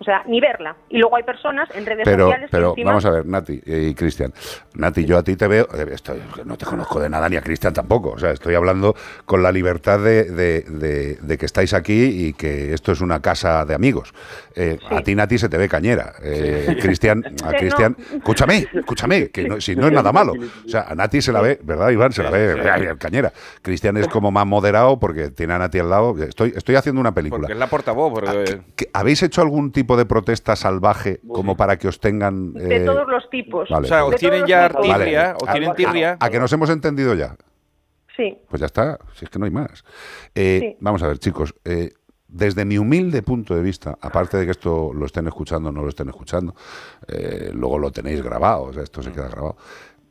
O 0.00 0.04
sea, 0.04 0.22
ni 0.26 0.40
verla. 0.40 0.76
Y 0.88 0.98
luego 0.98 1.16
hay 1.16 1.22
personas 1.24 1.68
en 1.74 1.84
redes 1.84 2.02
Pero, 2.04 2.26
sociales 2.26 2.50
que 2.50 2.56
pero 2.56 2.70
encima... 2.70 2.90
vamos 2.90 3.04
a 3.04 3.10
ver, 3.10 3.26
Nati 3.26 3.60
y 3.66 3.94
Cristian. 3.94 4.32
Nati, 4.74 5.04
yo 5.04 5.18
a 5.18 5.22
ti 5.24 5.34
te 5.36 5.48
veo, 5.48 5.66
eh, 5.74 5.86
estoy- 5.92 6.22
no 6.44 6.56
te 6.56 6.64
conozco 6.66 7.00
de 7.00 7.08
nada 7.10 7.28
ni 7.28 7.36
a 7.36 7.42
Cristian 7.42 7.72
tampoco. 7.72 8.10
O 8.10 8.18
sea, 8.18 8.30
estoy 8.30 8.54
hablando 8.54 8.94
con 9.26 9.42
la 9.42 9.50
libertad 9.50 9.98
de, 9.98 10.24
de- 10.24 10.60
de- 10.62 11.14
de 11.20 11.38
que 11.38 11.46
estáis 11.46 11.74
aquí 11.74 12.26
y 12.28 12.32
que 12.32 12.72
esto 12.72 12.92
es 12.92 13.00
una 13.00 13.20
casa 13.20 13.64
de 13.64 13.74
amigos. 13.74 14.12
Eh, 14.54 14.78
A 14.90 15.02
ti, 15.02 15.14
Nati, 15.14 15.36
se 15.38 15.48
te 15.48 15.58
ve 15.58 15.68
cañera. 15.68 16.14
Eh, 16.22 16.76
Cristian, 16.80 17.22
a 17.44 17.50
Cristian, 17.52 17.96
no. 17.98 18.16
escúchame, 18.18 18.66
escúchame, 18.72 19.28
que 19.30 19.48
no- 19.48 19.60
si 19.60 19.74
no 19.76 19.86
es 19.88 19.92
nada 19.92 20.12
malo. 20.12 20.32
O 20.64 20.68
sea, 20.68 20.82
a 20.88 20.94
Nati 20.94 21.20
se 21.20 21.32
la 21.32 21.40
ve, 21.40 21.58
¿verdad, 21.62 21.90
Iván? 21.90 22.12
Se 22.12 22.22
la 22.22 22.30
ve 22.30 22.96
cañera. 22.98 23.32
Cristian 23.62 23.96
es 23.96 24.08
como 24.08 24.30
más 24.30 24.46
moderado 24.46 24.98
porque 25.00 25.30
tiene 25.30 25.54
a 25.54 25.58
Nati 25.58 25.78
al 25.80 25.90
lado. 25.90 26.16
Estoy, 26.22 26.52
estoy 26.56 26.76
haciendo 26.76 27.00
una 27.00 27.12
película. 27.12 27.42
Porque 27.42 27.52
es 27.54 27.58
la 27.58 27.66
portavoz. 27.68 28.12
Porque... 28.12 28.60
¿Que- 28.76 28.88
¿Habéis 28.92 29.22
hecho 29.22 29.42
algún 29.42 29.72
tipo 29.72 29.87
de 29.96 30.04
protesta 30.06 30.56
salvaje 30.56 31.20
como 31.26 31.56
para 31.56 31.78
que 31.78 31.88
os 31.88 32.00
tengan... 32.00 32.52
De 32.52 32.76
eh, 32.76 32.80
todos 32.84 33.08
los 33.08 33.28
tipos. 33.30 33.68
vale. 33.70 33.86
O 33.86 33.88
sea, 33.88 33.98
De 33.98 34.02
os 34.04 34.16
tienen 34.16 34.46
ya 34.46 34.68
tipos. 34.68 34.86
Vale. 34.88 35.04
tirria, 35.04 35.36
os 35.40 35.48
A- 35.48 35.52
tienen 35.52 35.70
a- 35.70 35.74
tirria. 35.74 36.16
A, 36.20 36.30
que 36.30 36.38
nos 36.40 36.52
hemos 36.52 36.70
entendido 36.70 37.14
ya. 37.14 37.36
Sí. 38.16 38.36
Pues 38.48 38.60
ya 38.60 38.66
está, 38.66 38.98
si 39.14 39.24
es 39.24 39.30
que 39.30 39.38
no 39.38 39.44
hay 39.44 39.50
más. 39.52 39.84
Eh, 40.34 40.58
Sí. 40.60 40.76
Vamos 40.80 41.02
a 41.02 41.08
ver, 41.08 41.18
chicos. 41.18 41.54
eh, 41.64 41.90
desde 42.30 42.64
mi 42.66 42.76
humilde 42.76 43.22
punto 43.22 43.54
de 43.54 43.62
vista, 43.62 43.96
aparte 44.02 44.36
de 44.36 44.44
que 44.44 44.50
esto 44.50 44.92
lo 44.92 45.06
estén 45.06 45.26
escuchando 45.28 45.70
o 45.70 45.72
no 45.72 45.80
lo 45.82 45.88
estén 45.88 46.08
escuchando, 46.10 46.54
eh, 47.06 47.50
luego 47.54 47.78
lo 47.78 47.90
tenéis 47.90 48.22
grabado, 48.22 48.64
o 48.64 48.72
sea, 48.72 48.82
esto 48.82 49.02
se 49.02 49.12
queda 49.12 49.28
grabado. 49.28 49.56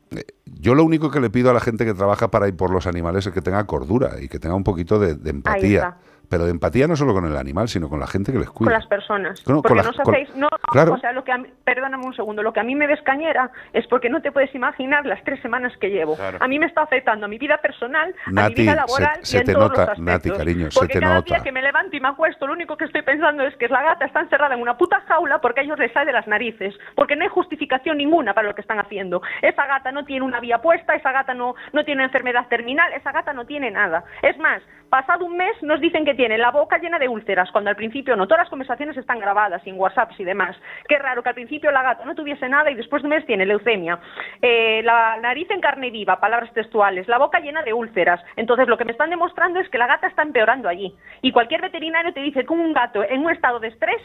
Eh, 0.09 0.23
Yo 0.45 0.73
lo 0.73 0.83
único 0.83 1.11
que 1.11 1.19
le 1.19 1.29
pido 1.29 1.51
a 1.51 1.53
la 1.53 1.59
gente 1.59 1.85
que 1.85 1.93
trabaja 1.93 2.31
para 2.31 2.47
ir 2.47 2.55
por 2.55 2.71
los 2.71 2.87
animales 2.87 3.27
es 3.27 3.33
que 3.33 3.41
tenga 3.43 3.63
cordura 3.67 4.15
y 4.19 4.29
que 4.29 4.39
tenga 4.39 4.55
un 4.55 4.63
poquito 4.63 4.97
de, 4.97 5.13
de 5.13 5.29
empatía. 5.29 5.97
Pero 6.29 6.45
de 6.45 6.51
empatía 6.51 6.87
no 6.87 6.95
solo 6.95 7.13
con 7.13 7.25
el 7.25 7.37
animal, 7.37 7.67
sino 7.69 7.87
con 7.89 7.99
la 7.99 8.07
gente 8.07 8.31
que 8.31 8.39
les 8.39 8.49
cuida. 8.49 8.71
con 8.71 8.73
las 8.79 8.87
personas. 8.87 9.47
No, 9.47 9.55
con 9.55 9.61
porque 9.63 9.75
las- 9.75 9.85
no 9.85 9.89
os 9.91 9.97
con- 9.97 10.13
hacéis, 10.15 10.35
no, 10.35 10.49
claro. 10.71 10.93
o 10.93 10.97
sea, 10.99 11.11
lo 11.13 11.23
que 11.23 11.31
a 11.31 11.37
mí- 11.37 11.49
perdóname 11.63 12.05
un 12.05 12.13
segundo, 12.13 12.43
lo 12.43 12.51
que 12.53 12.59
a 12.59 12.63
mí 12.63 12.75
me 12.75 12.87
descañera 12.87 13.49
es 13.73 13.87
porque 13.87 14.09
no 14.09 14.21
te 14.21 14.31
puedes 14.31 14.53
imaginar 14.53 15.05
las 15.05 15.23
tres 15.23 15.41
semanas 15.41 15.71
que 15.79 15.89
llevo. 15.89 16.15
Claro. 16.15 16.37
A 16.41 16.47
mí 16.47 16.59
me 16.59 16.65
está 16.65 16.81
afectando 16.81 17.25
a 17.25 17.29
mi 17.29 17.37
vida 17.37 17.57
personal, 17.57 18.13
a 18.25 18.29
mi 18.29 18.35
Nati, 18.35 18.61
vida 18.63 18.75
laboral 18.75 19.17
se- 19.21 19.25
se 19.25 19.37
y 19.37 19.39
en 19.39 19.45
te 19.45 19.53
todos 19.53 19.69
nota, 19.69 19.81
los 19.81 19.89
aspectos. 19.91 20.05
Nati, 20.05 20.31
cariño, 20.31 20.71
se 20.71 20.79
porque 20.79 20.93
te 20.95 20.99
cada 20.99 21.15
nota. 21.15 21.33
día 21.35 21.43
que 21.43 21.51
me 21.51 21.61
levanto 21.61 21.95
y 21.95 21.99
me 21.99 22.09
acuesto, 22.09 22.45
lo 22.47 22.53
único 22.53 22.75
que 22.77 22.85
estoy 22.85 23.01
pensando 23.03 23.43
es 23.43 23.55
que 23.55 23.67
la 23.69 23.81
gata 23.83 24.05
está 24.05 24.19
encerrada 24.21 24.55
en 24.55 24.61
una 24.61 24.77
puta 24.77 25.01
jaula 25.07 25.39
porque 25.39 25.61
a 25.61 25.63
ellos 25.63 25.79
les 25.79 25.91
sale 25.93 26.07
de 26.07 26.13
las 26.13 26.27
narices, 26.27 26.75
porque 26.95 27.15
no 27.15 27.23
hay 27.23 27.29
justificación 27.29 27.97
ninguna 27.97 28.33
para 28.33 28.47
lo 28.49 28.55
que 28.55 28.61
están 28.61 28.79
haciendo. 28.79 29.21
Esa 29.41 29.65
gata 29.65 29.91
no 29.91 30.03
tiene 30.05 30.25
una 30.25 30.39
vía 30.39 30.57
puesta, 30.61 30.93
esa 30.95 31.11
gata 31.11 31.33
no, 31.33 31.55
no 31.73 31.85
tiene 31.85 31.99
una 32.01 32.05
enfermedad 32.07 32.47
terminal, 32.49 32.91
esa 32.93 33.11
gata 33.11 33.33
no 33.33 33.45
tiene 33.45 33.71
nada. 33.71 34.03
Es 34.21 34.37
más, 34.39 34.61
Pasado 34.89 35.25
un 35.25 35.35
mes 35.35 35.51
nos 35.63 35.81
dicen 35.81 36.05
que 36.05 36.13
tiene 36.13 36.37
la 36.37 36.51
boca 36.51 36.77
llena 36.77 36.97
de 36.97 37.09
úlceras, 37.09 37.51
cuando 37.51 37.69
al 37.69 37.75
principio 37.75 38.15
no. 38.15 38.25
Todas 38.25 38.43
las 38.43 38.49
conversaciones 38.49 38.95
están 38.95 39.19
grabadas 39.19 39.61
en 39.65 39.77
WhatsApp 39.77 40.11
y 40.17 40.23
demás. 40.23 40.55
Qué 40.87 40.97
raro 40.97 41.21
que 41.21 41.29
al 41.29 41.35
principio 41.35 41.71
la 41.71 41.83
gata 41.83 42.05
no 42.05 42.15
tuviese 42.15 42.47
nada 42.47 42.71
y 42.71 42.75
después 42.75 43.01
de 43.01 43.07
un 43.07 43.15
mes 43.15 43.25
tiene 43.25 43.45
leucemia. 43.45 43.99
Eh, 44.41 44.81
la 44.83 45.17
nariz 45.21 45.49
en 45.51 45.59
carne 45.59 45.91
viva, 45.91 46.19
palabras 46.19 46.53
textuales. 46.53 47.07
La 47.07 47.17
boca 47.17 47.39
llena 47.39 47.63
de 47.63 47.73
úlceras. 47.73 48.21
Entonces 48.37 48.67
lo 48.67 48.77
que 48.77 48.85
me 48.85 48.93
están 48.93 49.09
demostrando 49.09 49.59
es 49.59 49.69
que 49.69 49.77
la 49.77 49.87
gata 49.87 50.07
está 50.07 50.21
empeorando 50.21 50.69
allí. 50.69 50.95
Y 51.21 51.31
cualquier 51.31 51.61
veterinario 51.61 52.13
te 52.13 52.21
dice 52.21 52.45
que 52.45 52.53
un 52.53 52.71
gato 52.71 53.03
en 53.03 53.25
un 53.25 53.31
estado 53.31 53.59
de 53.59 53.67
estrés 53.67 54.01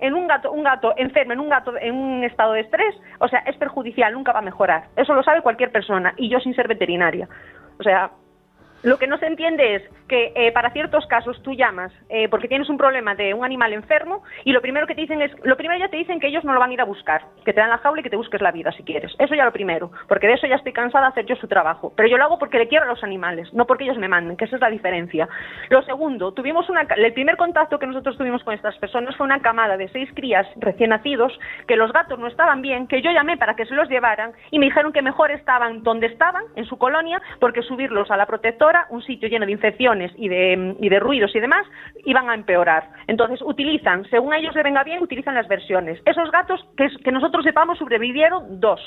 en 0.00 0.14
un 0.14 0.26
gato, 0.26 0.50
un 0.50 0.64
gato 0.64 0.92
enfermo, 0.96 1.32
en 1.32 1.40
un 1.40 1.48
gato 1.48 1.72
en 1.78 1.94
un 1.94 2.24
estado 2.24 2.52
de 2.52 2.60
estrés, 2.60 2.94
o 3.20 3.28
sea, 3.28 3.38
es 3.46 3.56
perjudicial, 3.56 4.12
nunca 4.12 4.32
va 4.32 4.40
a 4.40 4.42
mejorar. 4.42 4.88
Eso 4.96 5.14
lo 5.14 5.22
sabe 5.22 5.40
cualquier 5.40 5.70
persona 5.70 6.12
y 6.16 6.28
yo 6.28 6.40
sin 6.40 6.54
ser 6.54 6.68
veterinaria. 6.68 7.28
O 7.78 7.82
sea, 7.82 8.10
lo 8.84 8.98
que 8.98 9.06
no 9.06 9.16
se 9.18 9.26
entiende 9.26 9.76
es 9.76 9.82
que 10.08 10.32
eh, 10.36 10.52
para 10.52 10.70
ciertos 10.70 11.06
casos 11.06 11.42
tú 11.42 11.54
llamas 11.54 11.90
eh, 12.10 12.28
porque 12.28 12.48
tienes 12.48 12.68
un 12.68 12.76
problema 12.76 13.14
de 13.14 13.32
un 13.32 13.42
animal 13.42 13.72
enfermo 13.72 14.22
y 14.44 14.52
lo 14.52 14.60
primero 14.60 14.86
que 14.86 14.94
te 14.94 15.00
dicen 15.00 15.22
es, 15.22 15.32
lo 15.42 15.56
primero 15.56 15.80
ya 15.80 15.88
te 15.88 15.96
dicen 15.96 16.20
que 16.20 16.26
ellos 16.26 16.44
no 16.44 16.52
lo 16.52 16.60
van 16.60 16.70
a 16.70 16.74
ir 16.74 16.80
a 16.82 16.84
buscar, 16.84 17.22
que 17.46 17.54
te 17.54 17.60
dan 17.60 17.70
la 17.70 17.78
jaula 17.78 18.00
y 18.00 18.02
que 18.04 18.10
te 18.10 18.16
busques 18.16 18.42
la 18.42 18.52
vida 18.52 18.72
si 18.72 18.82
quieres. 18.82 19.14
Eso 19.18 19.34
ya 19.34 19.46
lo 19.46 19.52
primero, 19.52 19.90
porque 20.06 20.26
de 20.26 20.34
eso 20.34 20.46
ya 20.46 20.56
estoy 20.56 20.74
cansada 20.74 21.06
de 21.06 21.10
hacer 21.12 21.26
yo 21.26 21.36
su 21.36 21.48
trabajo. 21.48 21.94
Pero 21.96 22.08
yo 22.10 22.18
lo 22.18 22.24
hago 22.24 22.38
porque 22.38 22.58
le 22.58 22.68
quiero 22.68 22.84
a 22.84 22.88
los 22.88 23.02
animales, 23.02 23.52
no 23.54 23.66
porque 23.66 23.84
ellos 23.84 23.96
me 23.96 24.08
manden, 24.08 24.36
que 24.36 24.44
esa 24.44 24.56
es 24.56 24.62
la 24.62 24.68
diferencia. 24.70 25.28
Lo 25.70 25.82
segundo, 25.84 26.32
tuvimos 26.32 26.68
una, 26.68 26.82
el 26.82 27.12
primer 27.14 27.38
contacto 27.38 27.78
que 27.78 27.86
nosotros 27.86 28.18
tuvimos 28.18 28.44
con 28.44 28.52
estas 28.52 28.76
personas 28.76 29.16
fue 29.16 29.24
una 29.24 29.40
camada 29.40 29.78
de 29.78 29.88
seis 29.88 30.10
crías 30.14 30.46
recién 30.56 30.90
nacidos, 30.90 31.32
que 31.66 31.76
los 31.76 31.90
gatos 31.90 32.18
no 32.18 32.26
estaban 32.26 32.60
bien, 32.60 32.86
que 32.86 33.00
yo 33.00 33.10
llamé 33.10 33.38
para 33.38 33.56
que 33.56 33.64
se 33.64 33.74
los 33.74 33.88
llevaran 33.88 34.32
y 34.50 34.58
me 34.58 34.66
dijeron 34.66 34.92
que 34.92 35.00
mejor 35.00 35.30
estaban 35.30 35.82
donde 35.82 36.08
estaban, 36.08 36.44
en 36.56 36.66
su 36.66 36.76
colonia, 36.76 37.22
porque 37.40 37.62
subirlos 37.62 38.10
a 38.10 38.18
la 38.18 38.26
protectora 38.26 38.73
un 38.90 39.02
sitio 39.02 39.28
lleno 39.28 39.46
de 39.46 39.52
infecciones 39.52 40.12
y 40.16 40.28
de, 40.28 40.76
y 40.80 40.88
de 40.88 41.00
ruidos 41.00 41.34
y 41.34 41.40
demás, 41.40 41.66
iban 42.04 42.28
a 42.30 42.34
empeorar. 42.34 42.90
Entonces, 43.06 43.40
utilizan, 43.42 44.04
según 44.10 44.32
a 44.32 44.38
ellos 44.38 44.54
les 44.54 44.64
venga 44.64 44.84
bien, 44.84 45.02
utilizan 45.02 45.34
las 45.34 45.48
versiones. 45.48 46.00
Esos 46.04 46.30
gatos, 46.30 46.64
que, 46.76 46.88
que 47.02 47.12
nosotros 47.12 47.44
sepamos, 47.44 47.78
sobrevivieron 47.78 48.60
dos. 48.60 48.80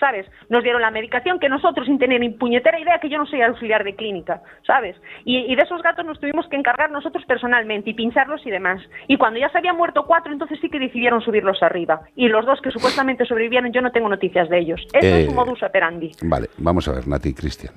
¿sabes? 0.00 0.26
Nos 0.48 0.64
dieron 0.64 0.82
la 0.82 0.90
medicación 0.90 1.38
que 1.38 1.48
nosotros, 1.48 1.86
sin 1.86 1.98
tener 1.98 2.18
ni 2.18 2.30
puñetera 2.30 2.80
idea, 2.80 2.98
que 2.98 3.08
yo 3.08 3.18
no 3.18 3.26
soy 3.26 3.42
auxiliar 3.42 3.84
de 3.84 3.94
clínica, 3.94 4.42
¿sabes? 4.66 4.96
Y, 5.24 5.38
y, 5.38 5.54
de 5.54 5.62
esos 5.62 5.82
gatos 5.82 6.04
nos 6.04 6.18
tuvimos 6.18 6.48
que 6.48 6.56
encargar 6.56 6.90
nosotros 6.90 7.24
personalmente 7.24 7.90
y 7.90 7.94
pincharlos 7.94 8.44
y 8.46 8.50
demás. 8.50 8.80
Y 9.06 9.16
cuando 9.16 9.38
ya 9.38 9.48
se 9.50 9.58
habían 9.58 9.76
muerto 9.76 10.04
cuatro, 10.06 10.32
entonces 10.32 10.58
sí 10.60 10.68
que 10.70 10.80
decidieron 10.80 11.20
subirlos 11.20 11.62
arriba. 11.62 12.00
Y 12.16 12.28
los 12.28 12.44
dos 12.46 12.60
que 12.62 12.70
supuestamente 12.70 13.24
sobrevivieron, 13.26 13.72
yo 13.72 13.80
no 13.80 13.92
tengo 13.92 14.08
noticias 14.08 14.48
de 14.48 14.58
ellos. 14.58 14.80
Eso 14.92 15.06
Eh, 15.06 15.22
es 15.22 15.28
un 15.28 15.36
modus 15.36 15.62
operandi. 15.62 16.10
Vale, 16.22 16.48
vamos 16.58 16.88
a 16.88 16.92
ver, 16.92 17.06
Nati 17.06 17.28
y 17.28 17.34
Cristian. 17.34 17.74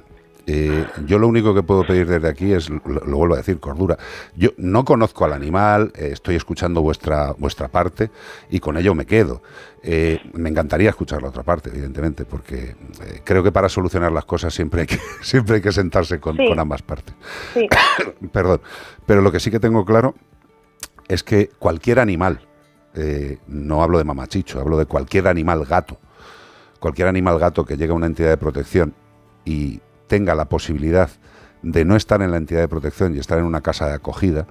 Eh, 0.48 0.86
yo 1.08 1.18
lo 1.18 1.28
único 1.28 1.56
que 1.56 1.64
puedo 1.64 1.86
pedir 1.88 2.08
desde 2.08 2.28
aquí 2.28 2.54
es, 2.54 2.70
lo, 2.70 2.80
lo 2.84 3.18
vuelvo 3.18 3.34
a 3.34 3.38
decir, 3.38 3.60
cordura. 3.60 3.98
Yo 4.36 4.52
no 4.58 4.86
conozco 4.86 5.26
al 5.26 5.34
animal, 5.34 5.92
eh, 5.96 6.10
estoy 6.14 6.36
escuchando 6.36 6.82
vuestra, 6.82 7.34
vuestra 7.38 7.68
parte 7.68 8.12
y 8.50 8.60
con 8.60 8.78
ello 8.78 8.94
me 8.94 9.06
quedo. 9.06 9.42
Eh, 9.82 10.20
me 10.34 10.50
encantaría 10.50 10.90
escuchar 10.90 11.22
la 11.24 11.30
otra 11.30 11.44
parte, 11.44 11.70
evidentemente, 11.70 12.26
porque 12.26 12.76
creo 13.24 13.44
que 13.44 13.52
para 13.52 13.70
solucionar 13.70 14.12
las 14.12 14.26
cosas 14.26 14.54
siempre 14.54 14.82
hay 14.82 14.88
que, 14.88 15.00
siempre 15.22 15.56
hay 15.56 15.62
que 15.62 15.72
sentarse 15.72 16.20
con, 16.20 16.38
Sí. 16.38 16.48
con 16.48 16.60
ambas 16.60 16.82
partes. 16.84 17.16
Sí. 17.54 17.68
Perdón, 18.32 18.62
pero 19.06 19.22
lo 19.22 19.32
que 19.32 19.40
sí 19.40 19.50
que 19.50 19.60
tengo 19.60 19.84
claro 19.84 20.14
es 21.08 21.24
que 21.24 21.50
cualquier 21.60 22.00
animal, 22.00 22.42
no 23.48 23.84
hablo 23.84 23.98
de 23.98 24.06
mamachicho, 24.06 24.60
hablo 24.60 24.78
de 24.78 24.86
cualquier 24.86 25.28
animal 25.28 25.66
gato, 25.66 25.98
cualquier 26.80 27.08
animal 27.10 27.38
gato 27.38 27.66
que 27.66 27.76
llegue 27.78 27.92
a 27.92 27.96
una 27.96 28.06
entidad 28.06 28.30
de 28.30 28.38
protección 28.38 28.94
y 29.44 29.82
tenga 30.08 30.36
la 30.36 30.46
posibilidad 30.46 31.10
de 31.62 31.84
no 31.86 31.96
estar 31.96 32.22
en 32.22 32.32
la 32.32 32.38
entidad 32.38 32.62
de 32.62 32.68
protección 32.68 33.16
y 33.16 33.20
estar 33.20 33.40
en 33.40 33.46
una 33.46 33.62
casa 33.62 33.88
de 33.88 33.96
acogida, 33.96 34.46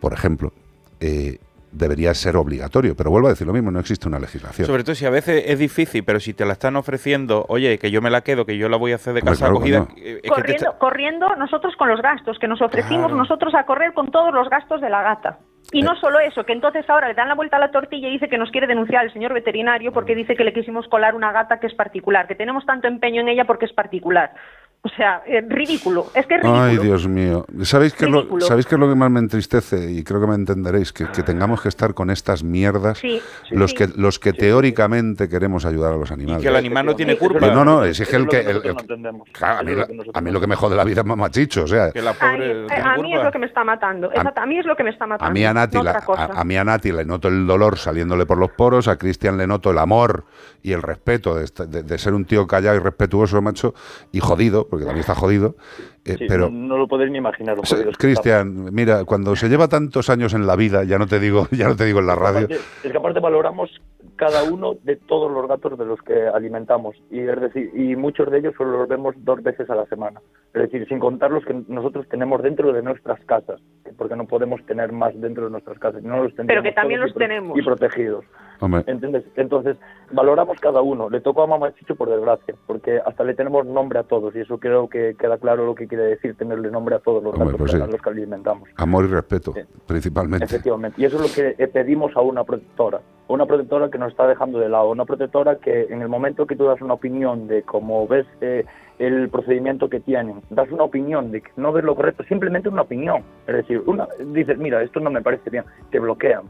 por 0.00 0.12
ejemplo, 0.12 0.52
eh, 1.00 1.38
debería 1.72 2.12
ser 2.14 2.36
obligatorio. 2.36 2.96
Pero 2.96 3.10
vuelvo 3.10 3.28
a 3.28 3.30
decir 3.30 3.46
lo 3.46 3.52
mismo, 3.52 3.70
no 3.70 3.78
existe 3.80 4.08
una 4.08 4.18
legislación. 4.18 4.66
Sobre 4.66 4.82
todo 4.82 4.94
si 4.96 5.06
a 5.06 5.10
veces 5.10 5.44
es 5.46 5.58
difícil, 5.58 6.04
pero 6.04 6.18
si 6.20 6.34
te 6.34 6.44
la 6.44 6.52
están 6.54 6.74
ofreciendo, 6.76 7.46
oye, 7.48 7.78
que 7.78 7.90
yo 7.92 8.02
me 8.02 8.10
la 8.10 8.22
quedo, 8.22 8.44
que 8.44 8.58
yo 8.58 8.68
la 8.68 8.76
voy 8.76 8.92
a 8.92 8.96
hacer 8.96 9.14
de 9.14 9.20
Hombre, 9.20 9.32
casa 9.32 9.44
claro, 9.46 9.56
acogida. 9.56 9.86
eh, 9.96 10.16
es 10.16 10.22
que 10.22 10.28
corriendo, 10.28 10.66
está- 10.66 10.78
corriendo 10.78 11.36
nosotros 11.36 11.74
con 11.76 11.88
los 11.88 12.02
gastos, 12.02 12.38
que 12.40 12.48
nos 12.48 12.60
ofrecimos 12.60 13.06
Claro. 13.06 13.16
nosotros 13.16 13.54
a 13.54 13.64
correr 13.64 13.94
con 13.94 14.10
todos 14.10 14.34
los 14.34 14.50
gastos 14.50 14.80
de 14.80 14.90
la 14.90 15.02
gata. 15.02 15.38
Y 15.72 15.82
no 15.82 15.92
Eh. 15.92 15.96
solo 16.00 16.18
eso, 16.18 16.44
que 16.44 16.52
entonces 16.52 16.84
ahora 16.90 17.06
le 17.08 17.14
dan 17.14 17.28
la 17.28 17.34
vuelta 17.36 17.56
a 17.56 17.60
la 17.60 17.70
tortilla 17.70 18.08
y 18.08 18.12
dice 18.12 18.28
que 18.28 18.36
nos 18.38 18.50
quiere 18.50 18.66
denunciar 18.66 19.04
el 19.04 19.12
señor 19.12 19.32
veterinario 19.32 19.92
porque 19.92 20.16
dice 20.16 20.34
que 20.34 20.42
le 20.42 20.52
quisimos 20.52 20.88
colar 20.88 21.14
una 21.14 21.30
gata 21.32 21.60
que 21.60 21.68
es 21.68 21.74
particular, 21.74 22.26
que 22.26 22.34
tenemos 22.34 22.66
tanto 22.66 22.88
empeño 22.88 23.20
en 23.20 23.28
ella 23.28 23.44
porque 23.44 23.66
es 23.66 23.72
particular. 23.72 24.32
O 24.82 24.88
sea, 24.88 25.22
es 25.26 25.46
ridículo. 25.46 26.06
Es 26.14 26.24
que 26.26 26.36
es 26.36 26.40
ridículo. 26.42 26.62
Ay, 26.62 26.78
Dios 26.78 27.06
mío. 27.06 27.44
¿Sabéis 27.64 27.92
qué, 27.92 28.06
es 28.06 28.10
lo. 28.10 28.40
¿Sabéis 28.40 28.64
qué 28.66 28.76
es 28.76 28.78
lo 28.80 28.88
que 28.88 28.94
más 28.94 29.10
me 29.10 29.20
entristece? 29.20 29.90
Y 29.92 30.02
creo 30.04 30.22
que 30.22 30.26
me 30.26 30.34
entenderéis, 30.34 30.90
que, 30.94 31.06
que 31.10 31.22
tengamos 31.22 31.60
que 31.60 31.68
estar 31.68 31.92
con 31.92 32.08
estas 32.10 32.42
mierdas 32.42 32.96
Sí, 32.98 33.20
sí, 33.46 33.54
los, 33.54 33.72
sí. 33.72 33.76
que, 33.76 33.88
los 33.96 34.18
que 34.18 34.32
teóricamente 34.32 35.28
queremos 35.28 35.66
ayudar 35.66 35.92
a 35.92 35.96
los 35.98 36.10
y 36.10 36.14
animales. 36.14 36.42
que 36.42 36.48
el 36.48 36.56
animal 36.56 36.86
no 36.86 36.96
tiene 36.96 37.18
culpa. 37.18 37.40
Pero 37.40 37.54
no, 37.54 37.64
no, 37.64 37.84
es 37.84 38.00
que 38.08 38.16
el 38.16 38.22
lo 38.22 38.28
que... 38.30 38.40
el- 38.40 38.62
no 38.62 38.80
entendemos. 38.80 39.28
Claro, 39.32 39.58
a 39.58 39.62
mí, 39.62 39.72
lo 39.74 39.86
que 39.86 39.92
nosotros 39.94 40.16
a 40.16 40.20
mí 40.22 40.26
no 40.30 40.32
lo 40.34 40.40
que 40.40 40.46
me 40.46 40.54
jode 40.56 40.76
la 40.76 40.84
vida 40.84 41.00
es 41.02 41.06
mamachicho, 41.06 41.64
o 41.64 41.66
sea... 41.66 41.90
Que 41.92 42.00
la 42.00 42.14
pobre 42.14 42.62
eh, 42.62 42.66
a 42.82 42.96
mí 42.96 43.14
es 43.14 43.22
lo 43.22 43.30
que 43.32 43.38
me 43.38 43.46
está 43.46 43.64
matando. 43.64 44.10
Esa- 44.10 44.32
a 44.34 44.46
mí 44.46 44.58
es 44.58 44.64
lo 44.64 44.76
que 44.76 44.84
me 44.84 44.90
está 44.90 45.06
matando. 45.06 45.30
A 45.30 45.34
mí 45.34 45.44
a 45.44 45.52
Nati, 45.52 45.76
no 45.76 45.82
la- 45.82 46.02
a, 46.16 46.40
a 46.40 46.44
mí 46.44 46.56
a 46.56 46.64
Nati 46.64 46.90
le 46.92 47.04
noto 47.04 47.28
el 47.28 47.46
dolor 47.46 47.76
saliéndole 47.76 48.24
por 48.24 48.38
los 48.38 48.50
poros, 48.52 48.88
a 48.88 48.96
Cristian 48.96 49.36
le 49.36 49.46
noto 49.46 49.72
el 49.72 49.78
amor 49.78 50.24
y 50.62 50.72
el 50.72 50.80
respeto 50.82 51.34
de, 51.34 51.44
esta- 51.44 51.66
de- 51.66 51.82
de 51.82 51.98
ser 51.98 52.14
un 52.14 52.24
tío 52.24 52.46
callado 52.46 52.76
y 52.76 52.80
respetuoso, 52.80 53.42
macho, 53.42 53.74
y 54.12 54.20
jodido, 54.20 54.68
porque 54.70 54.84
también 54.86 55.00
está 55.00 55.14
jodido. 55.14 55.56
eh, 56.04 56.16
Sí, 56.18 56.26
pero, 56.28 56.48
no, 56.48 56.68
no 56.68 56.78
lo 56.78 56.88
podéis 56.88 57.10
ni 57.10 57.18
imaginar. 57.18 57.56
lo 57.56 57.62
Cristian, 57.98 58.72
mira, 58.72 59.04
cuando 59.04 59.36
se 59.36 59.48
lleva 59.48 59.68
tantos 59.68 60.08
años 60.08 60.32
en 60.34 60.46
la 60.46 60.56
vida, 60.56 60.84
ya 60.84 60.98
no 60.98 61.06
te 61.06 61.18
digo, 61.20 61.46
ya 61.50 61.68
no 61.68 61.76
te 61.76 61.84
digo 61.84 61.98
en 62.00 62.06
la 62.06 62.14
radio, 62.14 62.46
Aparte- 62.46 62.54
es 62.84 62.92
que 62.92 62.96
aparte 62.98 63.20
valoramos 63.20 63.70
cada 64.16 64.42
uno 64.44 64.74
de 64.82 64.96
todos 64.96 65.30
los 65.30 65.46
gatos 65.48 65.78
de 65.78 65.84
los 65.84 66.00
que 66.02 66.26
alimentamos 66.28 66.94
y 67.10 67.20
es 67.20 67.40
decir 67.40 67.70
y 67.74 67.96
muchos 67.96 68.30
de 68.30 68.38
ellos 68.38 68.54
solo 68.56 68.78
los 68.78 68.88
vemos 68.88 69.14
dos 69.18 69.42
veces 69.42 69.68
a 69.70 69.74
la 69.74 69.86
semana 69.86 70.20
es 70.52 70.62
decir 70.62 70.86
sin 70.88 70.98
contar 70.98 71.30
los 71.30 71.44
que 71.44 71.54
nosotros 71.68 72.06
tenemos 72.08 72.42
dentro 72.42 72.72
de 72.72 72.82
nuestras 72.82 73.18
casas 73.24 73.60
porque 73.96 74.16
no 74.16 74.26
podemos 74.26 74.64
tener 74.66 74.92
más 74.92 75.18
dentro 75.18 75.44
de 75.44 75.50
nuestras 75.50 75.78
casas 75.78 76.02
no 76.02 76.22
los 76.22 76.34
tendríamos 76.34 76.68
que 76.68 76.74
también 76.74 77.00
los 77.00 77.14
tenemos. 77.14 77.58
y 77.58 77.62
protegidos 77.62 78.24
hombre, 78.60 78.84
¿Entiendes? 78.86 79.24
Entonces, 79.36 79.76
valoramos 80.12 80.58
cada 80.60 80.80
uno. 80.82 81.10
Le 81.10 81.20
tocó 81.20 81.42
a 81.42 81.46
Mamachicho 81.46 81.94
por 81.96 82.08
desgracia, 82.10 82.54
porque 82.66 83.00
hasta 83.04 83.24
le 83.24 83.34
tenemos 83.34 83.66
nombre 83.66 83.98
a 83.98 84.02
todos, 84.04 84.34
y 84.36 84.40
eso 84.40 84.58
creo 84.58 84.88
que 84.88 85.14
queda 85.18 85.38
claro 85.38 85.66
lo 85.66 85.74
que 85.74 85.88
quiere 85.88 86.04
decir 86.04 86.34
tenerle 86.36 86.70
nombre 86.70 86.94
a 86.96 86.98
todos 87.00 87.22
los 87.22 87.34
Hombre, 87.34 87.56
pues 87.56 87.72
que- 87.72 87.76
sí. 87.78 87.82
a 87.82 87.86
los 87.86 88.00
que 88.00 88.10
alimentamos. 88.10 88.68
amor 88.76 89.04
y 89.04 89.08
respeto, 89.08 89.52
Sí. 89.52 89.60
principalmente. 89.86 90.44
Efectivamente. 90.44 91.00
Y 91.00 91.04
eso 91.04 91.16
es 91.16 91.22
lo 91.22 91.34
que 91.56 91.62
eh, 91.62 91.68
pedimos 91.68 92.16
a 92.16 92.20
una 92.20 92.44
protectora. 92.44 93.00
Una 93.28 93.46
protectora 93.46 93.90
que 93.90 93.98
nos 93.98 94.10
está 94.10 94.26
dejando 94.26 94.58
de 94.58 94.68
lado. 94.68 94.90
Una 94.90 95.04
protectora 95.04 95.56
que 95.56 95.82
en 95.90 96.02
el 96.02 96.08
momento 96.08 96.46
que 96.46 96.56
tú 96.56 96.64
das 96.64 96.80
una 96.82 96.94
opinión 96.94 97.46
de 97.46 97.62
cómo 97.62 98.06
ves 98.08 98.26
eh, 98.40 98.64
el 98.98 99.28
procedimiento 99.28 99.88
que 99.88 100.00
tienen, 100.00 100.42
das 100.50 100.70
una 100.72 100.82
opinión 100.84 101.30
de 101.30 101.40
que 101.40 101.50
no 101.56 101.72
ves 101.72 101.84
lo 101.84 101.94
correcto, 101.94 102.24
simplemente 102.24 102.68
una 102.68 102.82
opinión. 102.82 103.22
Es 103.46 103.54
decir, 103.54 103.82
una, 103.86 104.08
dices, 104.34 104.58
mira, 104.58 104.82
esto 104.82 104.98
no 105.00 105.10
me 105.10 105.22
parece 105.22 105.48
bien, 105.48 105.64
te 105.90 106.00
bloquean. 106.00 106.42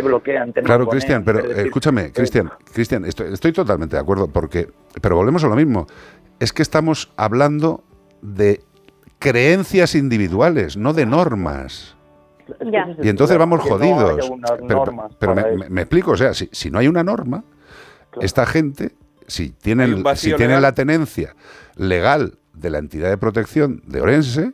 Te 0.00 0.06
bloquean, 0.06 0.52
te 0.52 0.62
Claro. 0.62 0.86
Cristian, 0.86 1.24
pero 1.24 1.42
decir, 1.42 1.66
escúchame, 1.66 2.12
Cristian, 2.12 2.50
Cristian, 2.72 3.04
estoy, 3.04 3.32
estoy 3.32 3.52
totalmente 3.52 3.96
de 3.96 4.00
acuerdo, 4.02 4.28
porque, 4.28 4.68
pero 5.00 5.16
volvemos 5.16 5.42
a 5.42 5.48
lo 5.48 5.56
mismo. 5.56 5.86
Es 6.38 6.52
que 6.52 6.62
estamos 6.62 7.10
hablando 7.16 7.82
de 8.22 8.62
creencias 9.18 9.94
individuales, 9.96 10.76
no 10.76 10.92
de 10.92 11.04
normas. 11.06 11.96
Ya. 12.72 12.88
Y 13.02 13.08
entonces 13.08 13.36
vamos 13.36 13.58
no 13.58 13.64
jodidos. 13.64 14.30
pero 14.68 14.84
pero 15.18 15.34
me, 15.68 15.80
explico, 15.82 16.12
o 16.12 16.16
sea, 16.16 16.32
si, 16.32 16.48
si 16.52 16.70
no 16.70 16.78
hay 16.78 16.88
una 16.88 17.02
norma, 17.02 17.44
Claro. 18.10 18.24
esta 18.24 18.46
gente, 18.46 18.92
si 19.26 19.50
tienen, 19.50 20.02
si 20.14 20.28
tienen 20.28 20.48
legal. 20.48 20.62
la 20.62 20.72
tenencia 20.72 21.34
legal 21.76 22.38
de 22.54 22.70
la 22.70 22.78
entidad 22.78 23.10
de 23.10 23.18
protección 23.18 23.82
de 23.86 24.00
Orense, 24.00 24.52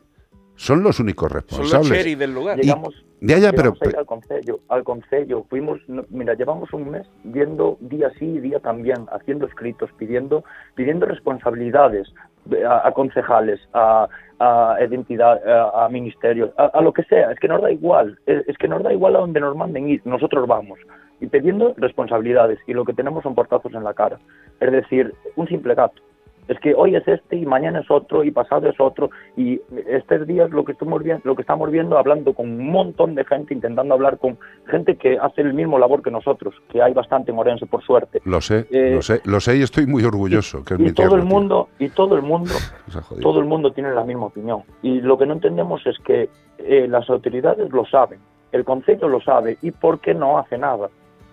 son 0.56 0.82
los 0.82 1.00
únicos 1.00 1.30
Son 1.30 1.40
los 1.42 1.50
responsables. 1.50 1.90
sheriff 1.98 2.18
del 2.18 2.34
lugar. 2.34 2.58
Llegamos, 2.58 2.94
Ya, 3.20 3.38
ya, 3.38 3.50
pero, 3.52 3.72
llegamos 3.74 3.82
a 3.82 3.88
ir 3.90 3.96
al 3.96 4.06
concello, 4.06 4.60
al 4.68 4.84
concello, 4.84 5.44
fuimos, 5.48 5.80
no, 5.88 6.04
mira, 6.10 6.34
llevamos 6.34 6.72
un 6.72 6.90
mes 6.90 7.06
viendo 7.24 7.76
día 7.80 8.10
sí 8.18 8.26
y 8.26 8.40
día 8.40 8.60
también, 8.60 9.06
haciendo 9.12 9.46
escritos, 9.46 9.90
pidiendo, 9.98 10.44
pidiendo 10.74 11.06
responsabilidades 11.06 12.12
de- 12.44 12.64
a, 12.64 12.86
a 12.86 12.92
concejales, 12.92 13.60
a, 13.72 14.08
a 14.38 14.76
identidad, 14.86 15.40
a, 15.48 15.84
a 15.84 15.88
ministerios, 15.88 16.50
a, 16.58 16.66
a 16.66 16.80
lo 16.82 16.92
que 16.92 17.02
sea, 17.04 17.30
es 17.32 17.38
que 17.40 17.48
nos 17.48 17.62
da 17.62 17.70
igual, 17.70 18.18
es, 18.26 18.46
es 18.48 18.58
que 18.58 18.68
nos 18.68 18.82
da 18.82 18.92
igual 18.92 19.16
a 19.16 19.20
donde 19.20 19.40
nos 19.40 19.56
manden 19.56 19.88
ir, 19.88 20.02
nosotros 20.04 20.46
vamos, 20.46 20.78
y 21.20 21.26
pidiendo 21.26 21.72
responsabilidades, 21.78 22.58
y 22.66 22.74
lo 22.74 22.84
que 22.84 22.92
tenemos 22.92 23.22
son 23.22 23.34
portazos 23.34 23.72
en 23.72 23.84
la 23.84 23.94
cara, 23.94 24.18
es 24.60 24.70
decir, 24.72 25.14
un 25.36 25.48
simple 25.48 25.74
gato. 25.74 26.02
Es 26.46 26.58
que 26.60 26.74
hoy 26.74 26.94
es 26.94 27.06
este 27.08 27.36
y 27.36 27.46
mañana 27.46 27.80
es 27.80 27.90
otro 27.90 28.22
y 28.22 28.30
pasado 28.30 28.68
es 28.68 28.78
otro 28.78 29.10
y 29.36 29.60
estos 29.88 30.26
días 30.26 30.50
lo 30.50 30.64
que 30.64 30.72
estamos 30.72 31.02
viendo, 31.02 31.22
lo 31.24 31.34
que 31.34 31.40
estamos 31.42 31.70
viendo 31.70 31.96
hablando 31.96 32.34
con 32.34 32.50
un 32.50 32.70
montón 32.70 33.14
de 33.14 33.24
gente 33.24 33.54
intentando 33.54 33.94
hablar 33.94 34.18
con 34.18 34.38
gente 34.66 34.96
que 34.96 35.18
hace 35.18 35.40
el 35.40 35.54
mismo 35.54 35.78
labor 35.78 36.02
que 36.02 36.10
nosotros, 36.10 36.54
que 36.70 36.82
hay 36.82 36.92
bastante 36.92 37.30
en 37.32 37.38
Orense 37.38 37.64
por 37.66 37.82
suerte. 37.82 38.20
lo 38.26 38.40
sé, 38.42 38.66
eh, 38.70 38.92
lo 38.94 39.02
sé, 39.02 39.20
lo 39.24 39.40
sé 39.40 39.56
y 39.56 39.62
estoy 39.62 39.86
muy 39.86 40.04
orgulloso. 40.04 40.62
que 40.64 40.74
es 40.74 40.80
mi 40.80 40.88
Y 40.88 40.92
todo 40.92 41.06
tierra, 41.08 41.22
el 41.22 41.28
tío. 41.28 41.34
mundo 41.38 41.68
y 41.78 41.88
todo 41.88 42.14
el 42.16 42.22
mundo 42.22 42.52
todo 43.22 43.40
el 43.40 43.46
mundo 43.46 43.72
tiene 43.72 43.92
la 43.94 44.04
misma 44.04 44.26
opinión 44.26 44.62
y 44.82 45.00
lo 45.00 45.16
que 45.16 45.26
no 45.26 45.32
entendemos 45.34 45.86
es 45.86 45.98
que 46.00 46.28
eh, 46.58 46.86
las 46.88 47.08
autoridades 47.08 47.70
lo 47.72 47.84
saben, 47.86 48.18
el 48.52 48.64
Consejo 48.64 49.08
lo 49.08 49.20
sabe, 49.20 49.56
¿y 49.62 49.70
por 49.70 49.98
qué 50.00 50.14
no 50.14 50.38
hace 50.38 50.58
nada? 50.58 50.88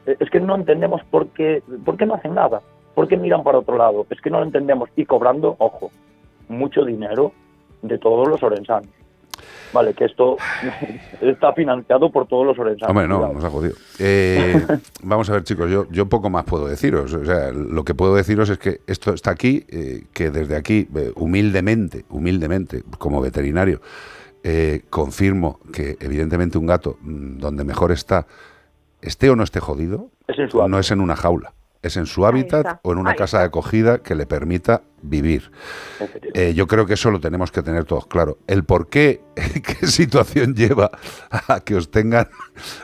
Eh, 0.05 0.15
Es 0.19 0.29
que 0.29 0.39
no 0.39 0.55
entendemos 0.55 1.01
por 1.11 1.27
qué, 1.27 1.61
por 1.85 1.95
qué 1.97 2.05
no 2.05 2.15
hacen 2.15 2.33
nada, 2.33 2.61
por 2.93 3.07
qué 3.07 3.17
miran 3.17 3.43
para 3.43 3.59
otro 3.59 3.77
lado, 3.77 4.05
es 4.09 4.19
que 4.21 4.29
no 4.29 4.39
lo 4.39 4.45
entendemos, 4.45 4.89
y 4.95 5.05
cobrando, 5.05 5.55
ojo, 5.59 5.91
mucho 6.47 6.83
dinero 6.83 7.31
de 7.81 7.97
todos 7.97 8.27
los 8.27 8.41
orensanos. 8.43 8.89
Vale, 9.73 9.93
que 9.93 10.05
esto 10.05 10.37
está 11.21 11.53
financiado 11.53 12.11
por 12.11 12.27
todos 12.27 12.45
los 12.45 12.59
orensanos. 12.59 12.89
Hombre, 12.89 13.07
no, 13.07 13.31
nos 13.33 13.43
ha 13.43 13.49
jodido. 13.49 13.75
Eh, 13.99 14.65
vamos 15.03 15.29
a 15.29 15.33
ver, 15.33 15.43
chicos, 15.43 15.69
yo, 15.71 15.87
yo 15.89 16.07
poco 16.07 16.29
más 16.29 16.43
puedo 16.43 16.67
deciros. 16.67 17.13
O 17.13 17.25
sea, 17.25 17.51
lo 17.51 17.83
que 17.83 17.93
puedo 17.93 18.15
deciros 18.15 18.49
es 18.49 18.57
que 18.57 18.81
esto 18.87 19.13
está 19.13 19.31
aquí, 19.31 19.65
eh, 19.69 20.03
que 20.13 20.29
desde 20.29 20.55
aquí, 20.55 20.87
eh, 20.95 21.11
humildemente, 21.15 22.05
humildemente, 22.09 22.83
como 22.97 23.21
veterinario, 23.21 23.81
confirmo 24.89 25.59
que 25.71 25.97
evidentemente 25.99 26.57
un 26.57 26.65
gato 26.65 26.97
mm, 27.01 27.37
donde 27.37 27.63
mejor 27.63 27.91
está, 27.91 28.25
esté 29.01 29.29
o 29.29 29.35
no 29.35 29.43
esté 29.43 29.59
jodido, 29.59 30.09
Es 30.27 30.53
no 30.53 30.79
es 30.79 30.91
en 30.91 30.99
una 30.99 31.15
jaula, 31.15 31.53
es 31.81 31.97
en 31.97 32.05
su 32.05 32.25
hábitat 32.25 32.79
o 32.83 32.91
en 32.91 32.99
una 32.99 33.15
casa 33.15 33.39
de 33.39 33.45
acogida 33.45 34.03
que 34.03 34.15
le 34.15 34.25
permita 34.25 34.81
vivir. 35.01 35.51
Eh, 36.35 36.53
yo 36.53 36.67
creo 36.67 36.85
que 36.85 36.93
eso 36.93 37.09
lo 37.09 37.19
tenemos 37.19 37.51
que 37.51 37.63
tener 37.63 37.85
todos 37.85 38.05
claro. 38.05 38.37
El 38.47 38.63
por 38.63 38.89
qué, 38.89 39.21
qué 39.35 39.87
situación 39.87 40.53
lleva 40.53 40.91
a 41.47 41.59
que 41.61 41.75
os 41.75 41.89
tengan 41.89 42.27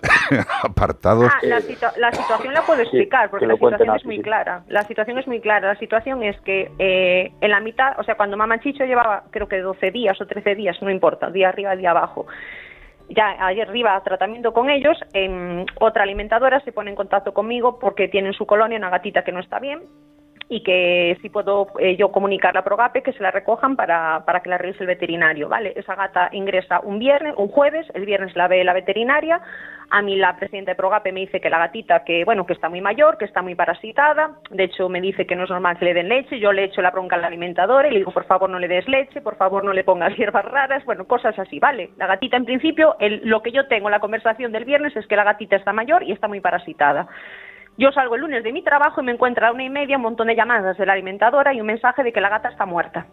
apartados. 0.64 1.32
Ah, 1.32 1.40
la, 1.44 1.60
la 1.98 2.12
situación 2.12 2.54
la 2.54 2.62
puedo 2.64 2.82
explicar, 2.82 3.30
porque 3.30 3.46
que 3.46 3.54
la 3.54 3.58
situación 3.58 3.96
es 3.96 4.06
muy 4.06 4.22
clara. 4.22 4.64
La 4.68 4.84
situación 4.84 5.20
es 5.20 5.28
muy 5.28 5.42
clara. 5.42 5.68
La 5.68 5.80
situación 5.80 6.24
es 6.24 6.40
que 6.42 6.72
eh, 6.80 7.32
en 7.40 7.52
la 7.52 7.60
mitad, 7.60 8.00
o 8.00 8.04
sea, 8.04 8.16
cuando 8.16 8.36
Mamá 8.36 8.60
Chicho 8.60 8.86
llevaba, 8.86 9.26
creo 9.30 9.48
que 9.48 9.60
12 9.60 9.92
días 9.92 10.20
o 10.20 10.26
13 10.26 10.56
días, 10.56 10.78
no 10.82 10.90
importa, 10.90 11.30
día 11.30 11.50
arriba, 11.50 11.76
día 11.76 11.92
abajo, 11.92 12.26
ya 13.10 13.36
ayer 13.46 13.68
arriba 13.68 14.02
tratamiento 14.04 14.54
con 14.54 14.70
ellos, 14.70 14.98
em, 15.14 15.66
otra 15.80 16.04
alimentadora 16.04 16.60
se 16.62 16.72
pone 16.72 16.90
en 16.90 16.96
contacto 16.96 17.34
conmigo 17.34 17.80
porque 17.80 18.08
tiene 18.08 18.30
en 18.30 18.34
su 18.34 18.46
colonia 18.46 18.78
una 18.78 18.90
gatita 18.90 19.24
que 19.24 19.32
no 19.32 19.40
está 19.40 19.60
bien 19.60 19.82
y 20.50 20.64
que 20.64 21.18
si 21.22 21.30
puedo 21.30 21.68
eh, 21.80 21.98
yo 21.98 22.12
comunicarla 22.12 22.62
a 22.62 22.64
Progape 22.64 23.02
que 23.04 23.12
se 23.14 23.22
la 23.22 23.32
recojan 23.32 23.76
para, 23.76 24.24
para 24.26 24.40
que 24.42 24.50
la 24.50 24.58
revise 24.58 24.82
el 24.84 24.88
veterinario, 24.88 25.50
¿vale? 25.50 25.74
Esa 25.76 25.96
gata 25.96 26.30
ingresa 26.32 26.80
un 26.82 27.00
viernes, 27.00 27.34
un 27.38 27.50
jueves, 27.50 27.86
el 27.94 28.06
viernes 28.06 28.36
la 28.36 28.48
ve 28.48 28.64
la 28.64 28.72
veterinaria, 28.74 29.42
a 29.90 30.02
mí 30.02 30.16
la 30.16 30.36
presidenta 30.38 30.72
de 30.72 30.76
Progape 30.76 31.12
me 31.12 31.20
dice 31.22 31.42
que 31.42 31.50
la 31.50 31.60
gatita 31.60 32.04
que, 32.06 32.24
bueno, 32.26 32.46
que 32.46 32.54
está 32.54 32.70
muy 32.70 32.80
mayor, 32.82 33.18
que 33.18 33.26
está 33.26 33.42
muy 33.42 33.56
parasitada, 33.56 34.32
de 34.50 34.64
hecho 34.66 34.88
me 34.90 35.02
dice 35.02 35.26
que 35.26 35.36
no 35.36 35.44
es 35.44 35.50
normal 35.50 35.78
que 35.80 35.86
le 35.86 35.94
den 35.94 36.10
leche, 36.10 36.40
yo 36.40 36.52
le 36.54 36.64
echo 36.66 36.82
la 36.82 36.92
bronca 36.92 37.16
a 37.18 37.20
la 37.20 37.28
alimentadora 37.28 37.88
y 37.88 37.92
le 37.92 37.98
digo, 38.00 38.12
por 38.12 38.26
favor 38.26 38.50
no 38.50 38.60
le 38.60 38.68
des 38.70 38.88
leche, 38.88 39.22
por 39.22 39.36
favor 39.36 39.64
no 39.66 39.74
le 39.74 39.84
pongas 39.84 40.14
hierbas 40.18 40.46
raras, 40.46 40.84
bueno, 40.86 41.06
cosas 41.08 41.38
así, 41.40 41.60
¿vale? 41.60 41.90
La 41.98 42.08
gatita 42.08 42.38
en 42.38 42.46
principio, 42.46 42.96
el- 43.00 43.22
lo 43.26 43.42
que 43.42 43.52
yo 43.52 43.68
tengo, 43.68 43.90
la 43.90 44.00
conversación 44.00 44.52
del 44.54 44.64
viernes 44.66 44.96
es 44.96 45.06
que 45.08 45.16
la 45.18 45.24
gatita 45.26 45.58
está 45.58 45.74
mayor 45.74 46.04
y 46.04 46.12
está 46.14 46.28
muy 46.30 46.40
parasitada. 46.40 47.08
Yo 47.78 47.92
salgo 47.92 48.16
el 48.16 48.22
lunes 48.22 48.44
de 48.44 48.52
mi 48.52 48.64
trabajo 48.64 49.02
y 49.02 49.04
me 49.06 49.12
encuentro 49.12 49.46
a 49.46 49.52
una 49.52 49.64
y 49.64 49.70
media 49.70 49.98
un 49.98 50.04
montón 50.04 50.28
de 50.28 50.36
llamadas 50.36 50.78
de 50.78 50.86
la 50.86 50.94
alimentadora 50.94 51.54
y 51.54 51.62
un 51.62 51.68
mensaje 51.68 52.04
de 52.04 52.12
que 52.12 52.22
la 52.22 52.30
gata 52.30 52.50
está 52.50 52.66
muerta. 52.66 53.06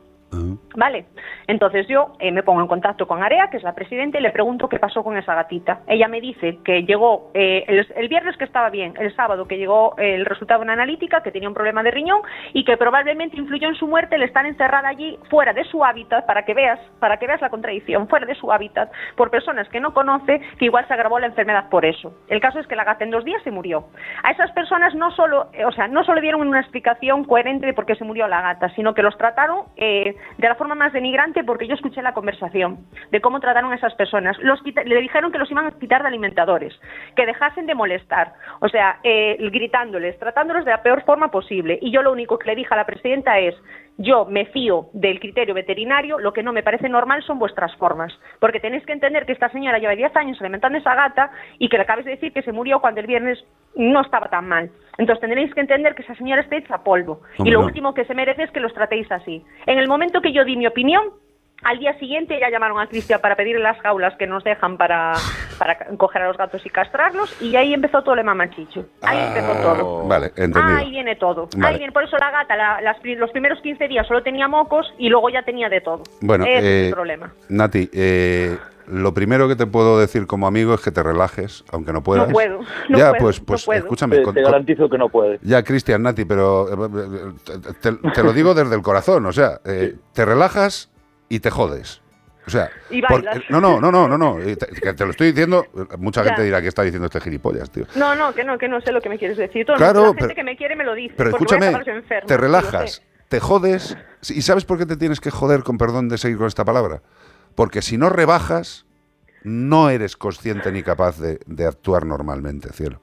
Vale, 0.76 1.06
entonces 1.46 1.86
yo 1.88 2.12
eh, 2.18 2.32
me 2.32 2.42
pongo 2.42 2.60
en 2.60 2.68
contacto 2.68 3.06
con 3.06 3.22
Area, 3.22 3.48
que 3.50 3.56
es 3.56 3.62
la 3.62 3.74
presidenta, 3.74 4.18
y 4.18 4.22
le 4.22 4.30
pregunto 4.30 4.68
qué 4.68 4.78
pasó 4.78 5.02
con 5.02 5.16
esa 5.16 5.34
gatita. 5.34 5.80
Ella 5.86 6.08
me 6.08 6.20
dice 6.20 6.58
que 6.64 6.84
llegó 6.84 7.30
eh, 7.34 7.64
el, 7.68 7.86
el 7.96 8.08
viernes 8.08 8.36
que 8.36 8.44
estaba 8.44 8.70
bien, 8.70 8.94
el 8.98 9.14
sábado 9.14 9.46
que 9.46 9.58
llegó 9.58 9.94
eh, 9.98 10.14
el 10.14 10.24
resultado 10.24 10.60
de 10.60 10.64
una 10.64 10.72
analítica, 10.74 11.22
que 11.22 11.30
tenía 11.30 11.48
un 11.48 11.54
problema 11.54 11.82
de 11.82 11.90
riñón 11.90 12.20
y 12.52 12.64
que 12.64 12.76
probablemente 12.76 13.36
influyó 13.36 13.68
en 13.68 13.74
su 13.74 13.86
muerte 13.86 14.16
el 14.16 14.22
estar 14.22 14.46
encerrada 14.46 14.88
allí 14.88 15.18
fuera 15.30 15.52
de 15.52 15.64
su 15.64 15.84
hábitat, 15.84 16.26
para 16.26 16.44
que 16.44 16.54
veas, 16.54 16.80
para 17.00 17.18
que 17.18 17.26
veas 17.26 17.40
la 17.40 17.50
contradicción, 17.50 18.08
fuera 18.08 18.26
de 18.26 18.34
su 18.34 18.52
hábitat, 18.52 18.90
por 19.16 19.30
personas 19.30 19.68
que 19.68 19.80
no 19.80 19.92
conoce, 19.92 20.40
que 20.58 20.66
igual 20.66 20.86
se 20.86 20.94
agravó 20.94 21.18
la 21.18 21.26
enfermedad 21.26 21.68
por 21.70 21.84
eso. 21.84 22.14
El 22.28 22.40
caso 22.40 22.58
es 22.58 22.66
que 22.66 22.76
la 22.76 22.84
gata 22.84 23.04
en 23.04 23.10
dos 23.10 23.24
días 23.24 23.42
se 23.42 23.50
murió. 23.50 23.86
A 24.22 24.30
esas 24.30 24.50
personas 24.52 24.94
no 24.94 25.10
solo, 25.12 25.48
eh, 25.52 25.64
o 25.64 25.72
sea, 25.72 25.88
no 25.88 26.04
solo 26.04 26.20
dieron 26.20 26.40
una 26.40 26.60
explicación 26.60 27.24
coherente 27.24 27.66
de 27.66 27.74
por 27.74 27.86
qué 27.86 27.94
se 27.94 28.04
murió 28.04 28.28
la 28.28 28.40
gata, 28.40 28.68
sino 28.70 28.94
que 28.94 29.02
los 29.02 29.16
trataron 29.16 29.64
eh, 29.76 30.16
de 30.44 30.50
la 30.50 30.56
forma 30.56 30.74
más 30.74 30.92
denigrante 30.92 31.42
porque 31.42 31.66
yo 31.66 31.74
escuché 31.74 32.02
la 32.02 32.12
conversación 32.12 32.84
de 33.10 33.22
cómo 33.22 33.40
trataron 33.40 33.72
a 33.72 33.76
esas 33.76 33.94
personas. 33.94 34.36
Los 34.40 34.60
le 34.62 35.00
dijeron 35.00 35.32
que 35.32 35.38
los 35.38 35.50
iban 35.50 35.66
a 35.66 35.70
quitar 35.70 36.02
de 36.02 36.08
alimentadores, 36.08 36.78
que 37.16 37.24
dejasen 37.24 37.64
de 37.64 37.74
molestar, 37.74 38.34
o 38.60 38.68
sea, 38.68 38.98
eh, 39.04 39.38
gritándoles, 39.50 40.18
tratándolos 40.18 40.66
de 40.66 40.72
la 40.72 40.82
peor 40.82 41.02
forma 41.04 41.30
posible. 41.30 41.78
Y 41.80 41.90
yo 41.90 42.02
lo 42.02 42.12
único 42.12 42.38
que 42.38 42.48
le 42.48 42.56
dije 42.56 42.74
a 42.74 42.76
la 42.76 42.84
presidenta 42.84 43.38
es, 43.38 43.54
yo 43.96 44.24
me 44.24 44.46
fío 44.46 44.88
del 44.92 45.20
criterio 45.20 45.54
veterinario, 45.54 46.18
lo 46.18 46.32
que 46.32 46.42
no 46.42 46.52
me 46.52 46.62
parece 46.62 46.88
normal 46.88 47.22
son 47.22 47.38
vuestras 47.38 47.74
formas, 47.76 48.12
porque 48.40 48.60
tenéis 48.60 48.84
que 48.84 48.92
entender 48.92 49.24
que 49.24 49.32
esta 49.32 49.48
señora 49.50 49.78
lleva 49.78 49.94
10 49.94 50.16
años 50.16 50.40
alimentando 50.40 50.78
esa 50.78 50.94
gata 50.94 51.30
y 51.58 51.68
que 51.68 51.76
le 51.76 51.84
acabáis 51.84 52.04
de 52.04 52.12
decir 52.12 52.32
que 52.32 52.42
se 52.42 52.52
murió 52.52 52.80
cuando 52.80 53.00
el 53.00 53.06
viernes 53.06 53.44
no 53.76 54.00
estaba 54.00 54.28
tan 54.28 54.48
mal. 54.48 54.70
Entonces 54.98 55.20
tendréis 55.20 55.52
que 55.54 55.60
entender 55.60 55.94
que 55.94 56.02
esa 56.02 56.14
señora 56.14 56.42
está 56.42 56.56
hecha 56.56 56.82
polvo 56.82 57.20
y 57.38 57.50
lo 57.50 57.60
no. 57.60 57.66
último 57.66 57.94
que 57.94 58.04
se 58.04 58.14
merece 58.14 58.44
es 58.44 58.50
que 58.50 58.60
los 58.60 58.74
tratéis 58.74 59.10
así. 59.10 59.44
En 59.66 59.78
el 59.78 59.88
momento 59.88 60.20
que 60.20 60.32
yo 60.32 60.44
di 60.44 60.56
mi 60.56 60.66
opinión, 60.66 61.02
al 61.64 61.78
día 61.78 61.98
siguiente 61.98 62.38
ya 62.40 62.50
llamaron 62.50 62.78
a 62.80 62.86
Cristian 62.86 63.20
para 63.20 63.36
pedirle 63.36 63.62
las 63.62 63.78
jaulas 63.80 64.14
que 64.16 64.26
nos 64.26 64.44
dejan 64.44 64.76
para, 64.76 65.14
para 65.58 65.78
coger 65.96 66.22
a 66.22 66.28
los 66.28 66.36
gatos 66.36 66.64
y 66.64 66.70
castrarlos 66.70 67.34
y 67.42 67.56
ahí 67.56 67.72
empezó 67.74 68.02
todo 68.02 68.14
el 68.14 68.24
mamachicho. 68.24 68.86
Ahí 69.02 69.18
empezó 69.28 69.52
Ah, 69.52 69.62
todo. 69.62 70.06
Vale, 70.06 70.26
entendido. 70.36 70.76
Ahí 70.78 70.90
viene 70.90 71.16
todo. 71.16 71.48
Vale. 71.56 71.66
Ahí 71.68 71.78
viene. 71.78 71.92
Por 71.92 72.04
eso 72.04 72.16
la 72.18 72.30
gata, 72.30 72.54
la- 72.56 72.80
las 72.80 72.96
los 73.04 73.30
primeros 73.30 73.60
15 73.62 73.88
días 73.88 74.06
solo 74.06 74.22
tenía 74.22 74.46
mocos 74.48 74.86
y 74.98 75.08
luego 75.08 75.30
ya 75.30 75.42
tenía 75.42 75.68
de 75.68 75.80
todo. 75.80 76.02
Bueno, 76.20 76.44
Ese 76.44 76.58
es 76.58 76.64
eh, 76.64 76.86
el 76.88 76.92
problema. 76.94 77.32
Nati, 77.48 77.88
eh, 77.92 78.56
lo 78.86 79.14
primero 79.14 79.48
que 79.48 79.56
te 79.56 79.66
puedo 79.66 79.98
decir 79.98 80.26
como 80.26 80.46
amigo 80.46 80.74
es 80.74 80.80
que 80.82 80.90
te 80.90 81.02
relajes, 81.02 81.64
aunque 81.72 81.92
no 81.94 82.02
puedas. 82.02 82.30
puedo, 82.30 82.60
no 82.90 82.98
ya, 82.98 83.10
puedo, 83.10 83.22
pues, 83.22 83.40
no 83.40 83.46
pues 83.46 83.64
puedo. 83.64 83.78
escúchame. 83.80 84.16
Te, 84.16 84.22
con- 84.22 84.34
te 84.34 84.42
con- 84.42 84.52
garantizo 84.52 84.90
que 84.90 84.98
no 84.98 85.08
puede. 85.08 85.38
ya, 85.42 85.62
Cristian, 85.62 86.02
Nati, 86.02 86.24
pero 86.26 86.66
eh, 86.68 87.32
te, 87.80 87.92
te 87.92 88.22
lo 88.22 88.32
digo 88.34 88.52
desde 88.54 88.74
el 88.74 88.82
corazón, 88.82 89.24
o 89.26 89.32
sea, 89.32 89.60
eh, 89.64 89.94
te 90.12 90.24
relajas 90.26 90.90
y 91.34 91.40
te 91.40 91.50
jodes. 91.50 92.00
O 92.46 92.50
sea, 92.50 92.70
Y 92.90 93.00
no, 93.48 93.58
no, 93.60 93.80
no, 93.80 93.90
no, 93.90 94.06
no, 94.06 94.18
no, 94.18 94.38
eh, 94.38 94.54
te, 94.56 95.04
lo 95.04 95.10
estoy 95.12 95.28
diciendo, 95.28 95.66
mucha 95.98 96.22
Ya. 96.22 96.28
gente 96.28 96.42
dirá 96.44 96.60
que 96.60 96.68
está 96.68 96.82
diciendo 96.82 97.06
este 97.06 97.20
gilipollas, 97.22 97.70
tío. 97.70 97.86
No, 97.96 98.14
no, 98.14 98.34
que 98.34 98.44
no, 98.44 98.58
que 98.58 98.68
no 98.68 98.82
sé 98.82 98.92
lo 98.92 99.00
que 99.00 99.08
me 99.08 99.18
quieres 99.18 99.38
decir. 99.38 99.64
Todo 99.64 99.76
Claro, 99.76 100.00
la 100.00 100.06
gente 100.08 100.20
pero- 100.24 100.34
que 100.34 100.44
me 100.44 100.56
quiere 100.56 100.76
me 100.76 100.84
lo 100.84 100.94
dice. 100.94 101.14
Pero 101.16 101.30
escúchame, 101.30 101.72
te 102.26 102.36
relajas, 102.36 103.02
te 103.28 103.40
jodes, 103.40 103.96
¿y 104.28 104.42
sabes 104.42 104.66
por 104.66 104.76
qué 104.76 104.84
te 104.84 104.96
tienes 104.98 105.20
que 105.20 105.30
joder, 105.30 105.62
con 105.62 105.78
perdón 105.78 106.08
de 106.10 106.18
seguir 106.18 106.36
con 106.36 106.46
esta 106.46 106.64
palabra? 106.66 107.00
Porque 107.54 107.80
si 107.80 107.96
no 107.96 108.10
rebajas, 108.10 108.84
no 109.42 109.88
eres 109.88 110.16
consciente 110.16 110.70
ni 110.70 110.82
capaz 110.82 111.18
de, 111.18 111.40
de 111.46 111.66
actuar 111.66 112.04
normalmente, 112.04 112.68
cielo. 112.74 113.00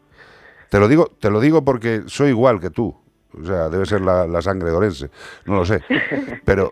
Te 0.69 0.79
lo 0.79 0.87
digo, 0.87 1.07
te 1.19 1.31
lo 1.31 1.39
digo 1.39 1.65
porque 1.65 2.03
soy 2.05 2.29
igual 2.29 2.59
que 2.59 2.69
tú. 2.69 2.95
O 3.33 3.43
sea, 3.45 3.69
debe 3.69 3.85
ser 3.87 4.01
la, 4.01 4.27
la 4.27 4.41
sangre 4.41 4.69
de 4.69 4.75
Orense, 4.75 5.09
no 5.45 5.55
lo 5.55 5.65
sé. 5.65 5.81
Pero 6.45 6.71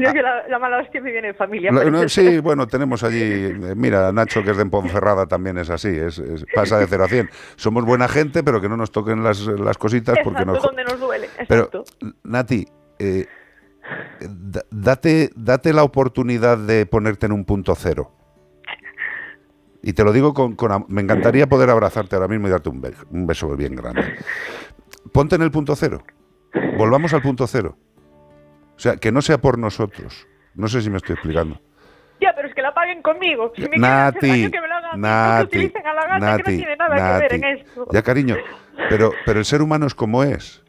Yo 0.00 0.12
que 0.12 0.22
la, 0.22 0.48
la 0.48 0.58
mala 0.58 0.78
hostia 0.78 1.00
me 1.02 1.12
viene 1.12 1.28
de 1.28 1.34
familia. 1.34 1.70
la- 1.70 1.84
no, 1.84 2.08
sí, 2.08 2.38
bueno, 2.38 2.66
tenemos 2.66 3.02
allí, 3.04 3.20
eh, 3.22 3.74
mira, 3.76 4.10
Nacho 4.12 4.42
que 4.42 4.50
es 4.52 4.56
de 4.56 4.64
Ponferrada 4.66 5.26
también 5.26 5.58
es 5.58 5.68
así, 5.70 5.88
es, 5.88 6.18
es- 6.18 6.44
pasa 6.54 6.78
de 6.78 6.86
0 6.86 7.04
a 7.04 7.08
100. 7.08 7.30
Somos 7.56 7.84
buena 7.84 8.08
gente, 8.08 8.42
pero 8.42 8.60
que 8.60 8.68
no 8.68 8.76
nos 8.76 8.90
toquen 8.90 9.22
las, 9.22 9.40
las 9.46 9.76
cositas 9.78 10.16
porque 10.24 10.44
nos... 10.44 10.62
donde 10.62 10.84
nos 10.84 10.98
duele. 10.98 11.28
Pero. 11.46 11.70
Nati, 12.24 12.66
eh, 12.98 13.26
da- 14.20 14.64
date, 14.70 15.30
date 15.36 15.72
la 15.72 15.82
oportunidad 15.84 16.56
de 16.58 16.86
ponerte 16.86 17.26
en 17.26 17.32
un 17.32 17.44
punto 17.44 17.74
cero. 17.74 18.12
Y 19.82 19.92
te 19.94 20.04
lo 20.04 20.12
digo 20.12 20.32
con, 20.32 20.54
con 20.54 20.86
Me 20.88 21.02
encantaría 21.02 21.48
poder 21.48 21.68
abrazarte 21.68 22.14
ahora 22.14 22.28
mismo 22.28 22.46
y 22.46 22.50
darte 22.50 22.68
un, 22.68 22.80
be- 22.80 22.94
un 23.10 23.26
beso 23.26 23.54
bien 23.56 23.74
grande. 23.74 24.14
Ponte 25.12 25.34
en 25.34 25.42
el 25.42 25.50
punto 25.50 25.74
cero. 25.74 26.02
Volvamos 26.78 27.12
al 27.14 27.20
punto 27.22 27.46
cero. 27.46 27.76
O 28.82 28.86
sea, 28.90 28.96
que 28.96 29.12
no 29.12 29.22
sea 29.22 29.38
por 29.38 29.58
nosotros. 29.58 30.26
No 30.56 30.66
sé 30.66 30.82
si 30.82 30.90
me 30.90 30.96
estoy 30.96 31.12
explicando. 31.12 31.60
Ya, 32.20 32.32
pero 32.34 32.48
es 32.48 32.54
que 32.56 32.62
la 32.62 32.74
paguen 32.74 33.00
conmigo. 33.00 33.52
Si 33.54 33.60
me 33.62 33.68
hacer 33.68 33.78
Nati, 33.80 34.28
daño, 34.28 34.50
que 34.50 34.60
me 34.60 34.66
lo 34.66 34.74
hagan 34.74 34.90
a 34.90 34.96
mí, 34.96 34.96
no 34.96 34.98
que 34.98 34.98
Nati, 34.98 35.44
utilicen 35.56 35.86
a 35.86 35.94
la 35.94 36.02
gata, 36.02 36.14
que 36.18 36.20
Nati, 36.20 36.42
no 36.50 36.56
tiene 36.58 36.76
nada 36.76 36.96
que 36.96 37.20
ver 37.22 37.34
en 37.34 37.44
esto. 37.44 37.86
Ya, 37.92 38.02
cariño, 38.02 38.36
pero, 38.90 39.12
pero 39.24 39.38
el 39.38 39.44
ser 39.44 39.62
humano 39.62 39.86
es 39.86 39.94
como 39.94 40.24
es. 40.24 40.64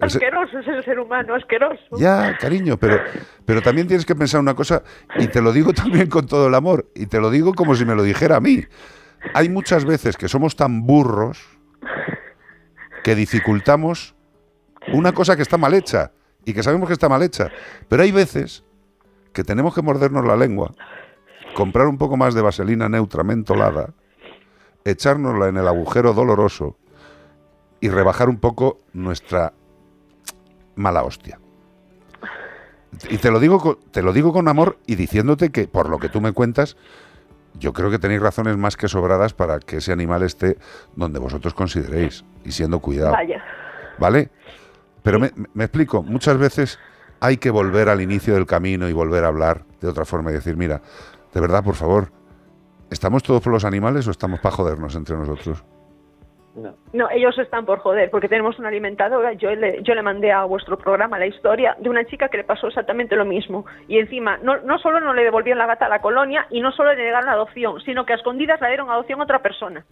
El 0.00 0.08
ser- 0.08 0.22
Asqueroso 0.24 0.58
es 0.60 0.68
el 0.68 0.84
ser 0.86 0.98
humano, 1.00 1.34
asqueroso. 1.34 1.82
Ya, 1.98 2.34
cariño, 2.38 2.78
pero, 2.78 2.98
pero 3.44 3.60
también 3.60 3.86
tienes 3.88 4.06
que 4.06 4.14
pensar 4.14 4.40
una 4.40 4.54
cosa, 4.54 4.82
y 5.18 5.26
te 5.26 5.42
lo 5.42 5.52
digo 5.52 5.72
también 5.74 6.08
con 6.08 6.26
todo 6.26 6.48
el 6.48 6.54
amor, 6.54 6.90
y 6.94 7.04
te 7.08 7.20
lo 7.20 7.28
digo 7.30 7.52
como 7.52 7.74
si 7.74 7.84
me 7.84 7.94
lo 7.94 8.02
dijera 8.02 8.36
a 8.36 8.40
mí. 8.40 8.64
Hay 9.34 9.50
muchas 9.50 9.84
veces 9.84 10.16
que 10.16 10.28
somos 10.28 10.56
tan 10.56 10.86
burros 10.86 11.46
que 13.04 13.14
dificultamos 13.14 14.14
una 14.94 15.12
cosa 15.12 15.36
que 15.36 15.42
está 15.42 15.58
mal 15.58 15.74
hecha, 15.74 16.12
y 16.44 16.54
que 16.54 16.62
sabemos 16.62 16.88
que 16.88 16.94
está 16.94 17.08
mal 17.08 17.22
hecha. 17.22 17.50
Pero 17.88 18.02
hay 18.02 18.12
veces 18.12 18.64
que 19.32 19.44
tenemos 19.44 19.74
que 19.74 19.82
mordernos 19.82 20.24
la 20.24 20.36
lengua, 20.36 20.72
comprar 21.54 21.86
un 21.86 21.98
poco 21.98 22.16
más 22.16 22.34
de 22.34 22.42
vaselina 22.42 22.88
neutra 22.88 23.22
mentolada, 23.22 23.94
echárnosla 24.84 25.48
en 25.48 25.56
el 25.56 25.68
agujero 25.68 26.12
doloroso 26.12 26.76
y 27.80 27.88
rebajar 27.88 28.28
un 28.28 28.38
poco 28.38 28.78
nuestra 28.92 29.52
mala 30.74 31.02
hostia. 31.02 31.38
Y 33.10 33.18
te 33.18 33.30
lo 33.30 33.38
digo 33.38 33.60
con, 33.60 33.78
te 33.90 34.02
lo 34.02 34.12
digo 34.12 34.32
con 34.32 34.48
amor 34.48 34.78
y 34.86 34.96
diciéndote 34.96 35.50
que 35.50 35.68
por 35.68 35.88
lo 35.88 35.98
que 35.98 36.08
tú 36.08 36.20
me 36.20 36.32
cuentas, 36.32 36.76
yo 37.54 37.72
creo 37.72 37.90
que 37.90 37.98
tenéis 37.98 38.20
razones 38.20 38.56
más 38.56 38.76
que 38.76 38.88
sobradas 38.88 39.34
para 39.34 39.58
que 39.58 39.76
ese 39.76 39.92
animal 39.92 40.22
esté 40.22 40.56
donde 40.96 41.18
vosotros 41.18 41.54
consideréis 41.54 42.24
y 42.44 42.52
siendo 42.52 42.80
cuidado. 42.80 43.12
Vaya. 43.12 43.42
¿Vale? 43.98 44.30
Pero 45.08 45.20
me, 45.54 45.64
explico, 45.64 46.02
muchas 46.02 46.36
veces 46.36 46.78
hay 47.18 47.38
que 47.38 47.48
volver 47.48 47.88
al 47.88 48.02
inicio 48.02 48.34
del 48.34 48.44
camino 48.44 48.90
y 48.90 48.92
volver 48.92 49.24
a 49.24 49.28
hablar 49.28 49.64
de 49.80 49.88
otra 49.88 50.04
forma 50.04 50.30
y 50.30 50.34
decir, 50.34 50.54
mira, 50.54 50.82
de 51.32 51.40
verdad, 51.40 51.64
por 51.64 51.76
favor, 51.76 52.12
¿estamos 52.90 53.22
todos 53.22 53.40
por 53.40 53.54
los 53.54 53.64
animales 53.64 54.06
o 54.06 54.10
estamos 54.10 54.38
para 54.40 54.54
jodernos 54.54 54.94
entre 54.94 55.16
nosotros? 55.16 55.64
No. 56.58 56.74
No, 56.92 57.08
ellos 57.10 57.38
están 57.38 57.64
por 57.66 57.78
joder, 57.78 58.10
porque 58.10 58.28
tenemos 58.28 58.58
una 58.58 58.68
alimentadora. 58.68 59.32
Yo 59.34 59.54
le, 59.54 59.82
yo 59.82 59.94
le 59.94 60.02
mandé 60.02 60.32
a 60.32 60.44
vuestro 60.44 60.76
programa 60.78 61.18
la 61.18 61.26
historia 61.26 61.76
de 61.78 61.88
una 61.88 62.04
chica 62.06 62.28
que 62.28 62.38
le 62.38 62.44
pasó 62.44 62.66
exactamente 62.68 63.14
lo 63.16 63.24
mismo. 63.24 63.64
Y 63.86 63.98
encima, 63.98 64.38
no, 64.38 64.58
no 64.62 64.78
solo 64.78 65.00
no 65.00 65.14
le 65.14 65.22
devolvieron 65.22 65.58
la 65.58 65.66
gata 65.66 65.86
a 65.86 65.88
la 65.88 66.00
colonia 66.00 66.46
y 66.50 66.60
no 66.60 66.72
solo 66.72 66.92
le 66.94 67.04
negaron 67.04 67.26
la 67.26 67.32
adopción, 67.32 67.80
sino 67.82 68.04
que 68.04 68.12
a 68.14 68.16
escondidas 68.16 68.60
la 68.60 68.68
dieron 68.68 68.88
a 68.90 68.94
adopción 68.94 69.20
a 69.20 69.24
otra 69.24 69.40
persona. 69.40 69.84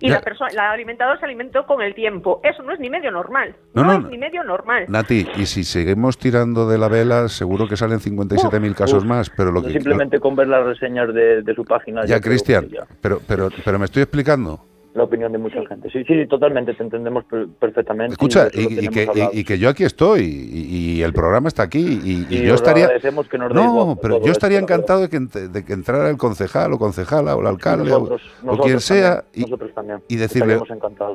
Y 0.00 0.08
Ya. 0.08 0.14
la, 0.16 0.20
persona, 0.20 0.50
la 0.54 0.70
alimentadora 0.72 1.18
se 1.18 1.24
alimentó 1.24 1.66
con 1.66 1.82
el 1.82 1.94
tiempo. 1.94 2.40
Eso 2.44 2.62
no 2.62 2.72
es 2.72 2.80
ni 2.80 2.90
medio 2.90 3.10
normal. 3.10 3.54
No, 3.74 3.82
No, 3.82 3.92
no, 3.98 4.06
es 4.06 4.10
ni 4.10 4.18
medio 4.18 4.44
normal. 4.44 4.86
Nati, 4.88 5.26
y 5.36 5.46
si 5.46 5.64
seguimos 5.64 6.18
tirando 6.18 6.68
de 6.68 6.78
la 6.78 6.88
vela, 6.88 7.28
seguro 7.28 7.66
que 7.66 7.76
salen 7.76 7.98
57.000 7.98 8.74
casos 8.74 9.02
Uf, 9.02 9.08
más, 9.08 9.30
pero 9.30 9.50
lo 9.50 9.62
que... 9.62 9.70
Simplemente 9.70 10.20
con 10.20 10.36
ver 10.36 10.48
las 10.48 10.64
reseñas 10.64 11.12
de, 11.12 11.42
de 11.42 11.54
su 11.54 11.64
página. 11.64 12.04
Ya, 12.04 12.20
Cristian, 12.20 12.68
pero, 13.00 13.18
pero, 13.26 13.48
pero 13.64 13.78
me 13.78 13.86
estoy 13.86 14.02
explicando. 14.02 14.60
La 14.94 15.04
opinión 15.04 15.32
de 15.32 15.38
mucha 15.38 15.64
gente. 15.66 15.88
Sí, 15.90 16.04
sí, 16.04 16.26
totalmente, 16.26 16.74
te 16.74 16.82
entendemos 16.82 17.24
per- 17.24 17.48
perfectamente. 17.58 18.12
Escucha, 18.12 18.48
y, 18.52 18.88
que, 18.88 19.08
y- 19.32 19.42
que 19.44 19.58
yo 19.58 19.70
aquí 19.70 19.84
estoy, 19.84 20.20
y, 20.22 20.96
y 20.98 21.02
el 21.02 21.14
programa 21.14 21.48
está 21.48 21.62
aquí, 21.62 21.80
y, 22.04 22.26
y 22.28 22.36
Y 22.42 22.42
yo 22.46 22.54
estaría... 22.54 22.88
que 23.00 23.38
nos 23.38 23.52
No, 23.54 23.96
pero 24.02 24.22
yo 24.22 24.30
estaría 24.32 24.58
esto, 24.58 24.70
encantado 24.70 25.00
de 25.00 25.08
que, 25.08 25.18
de 25.20 25.64
que 25.64 25.72
entrara 25.72 26.10
el 26.10 26.18
concejal 26.18 26.74
o 26.74 26.78
concejala 26.78 27.34
o 27.34 27.40
el 27.40 27.46
alcalde 27.46 27.90
o- 27.90 28.00
Nosotros- 28.00 28.22
o, 28.42 28.46
nosotros 28.46 28.66
quien 28.66 28.80
sea 28.80 29.14
también, 29.22 29.32
y, 29.34 29.40
nosotros 29.42 29.74
también. 29.74 30.02
y 30.08 30.16
decirle, 30.16 30.60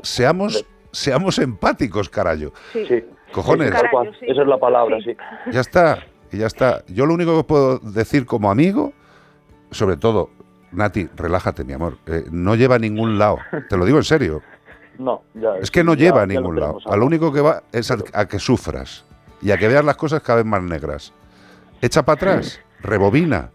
seamos, 0.02 0.66
seamos 0.92 1.38
empáticos, 1.38 2.10
carayo. 2.10 2.54
Sí. 2.74 3.06
Cojones. 3.32 3.70
Carayo, 3.70 4.12
sí. 4.20 4.26
Esa 4.28 4.42
es 4.42 4.48
la 4.48 4.58
palabra, 4.58 4.98
sí. 5.04 5.16
Ya 5.52 5.62
está, 5.62 6.00
y 6.32 6.38
ya 6.38 6.48
está. 6.48 6.84
Yo 6.88 7.06
lo 7.06 7.14
único 7.14 7.32
que 7.34 7.38
os 7.40 7.46
puedo 7.46 7.78
decir 7.80 8.26
como 8.26 8.50
amigo, 8.50 8.94
sobre 9.70 9.98
todo, 9.98 10.32
Nati, 10.78 11.10
relájate, 11.16 11.64
mi 11.64 11.74
amor. 11.74 11.98
eh, 12.06 12.24
no 12.32 12.56
lleva 12.56 12.76
a 12.76 12.80
ningún 12.80 13.18
lado. 13.18 13.40
Te 13.68 13.76
lo 13.78 13.86
digo 13.86 13.98
en 13.98 14.04
serio. 14.04 14.42
No, 15.00 15.22
ya, 15.36 15.50
Es 15.62 15.70
que 15.70 15.84
no 15.84 15.94
ya- 15.94 16.06
lleva 16.06 16.24
a 16.24 16.26
ningún 16.26 16.60
lado. 16.60 16.80
A 16.88 16.98
lo 16.98 17.06
único 17.06 17.32
que 17.32 17.40
va 17.40 17.62
es 17.72 17.92
a, 17.92 17.98
a 18.14 18.28
que 18.28 18.40
sufras 18.40 19.06
y 19.44 19.52
a 19.52 19.58
que 19.60 19.68
veas 19.68 19.86
las 19.86 19.96
cosas 19.96 20.24
cada 20.24 20.38
vez 20.38 20.46
más 20.48 20.64
negras. 20.64 21.14
Echa 21.84 22.02
para 22.04 22.16
atrás, 22.16 22.60
rebobina. 22.82 23.52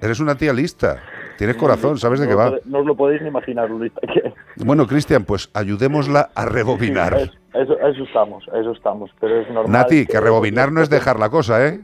Eres 0.00 0.20
una 0.20 0.36
tía 0.36 0.54
lista. 0.54 1.02
Tienes 1.36 1.56
corazón, 1.56 1.98
sabes 1.98 2.18
de 2.20 2.26
qué 2.28 2.34
va. 2.34 2.54
No 2.64 2.78
os 2.78 2.86
lo 2.86 2.96
podéis 2.96 3.20
ni 3.20 3.28
imaginar, 3.28 3.68
es. 3.82 4.32
Bueno, 4.64 4.86
Cristian, 4.86 5.24
pues 5.24 5.50
ayudémosla 5.52 6.30
a 6.34 6.46
rebobinar. 6.46 7.12
Es- 7.18 7.30
Eso, 7.52 7.78
eso 7.80 8.02
estamos, 8.04 8.44
eso 8.48 8.72
estamos. 8.72 9.10
Pero 9.20 9.40
es 9.42 9.48
normal. 9.50 9.70
Nati, 9.70 10.06
que 10.06 10.18
rebobinar 10.18 10.72
no 10.72 10.80
es 10.80 10.88
dejar 10.88 11.18
la 11.20 11.28
cosa, 11.28 11.66
¿eh? 11.66 11.82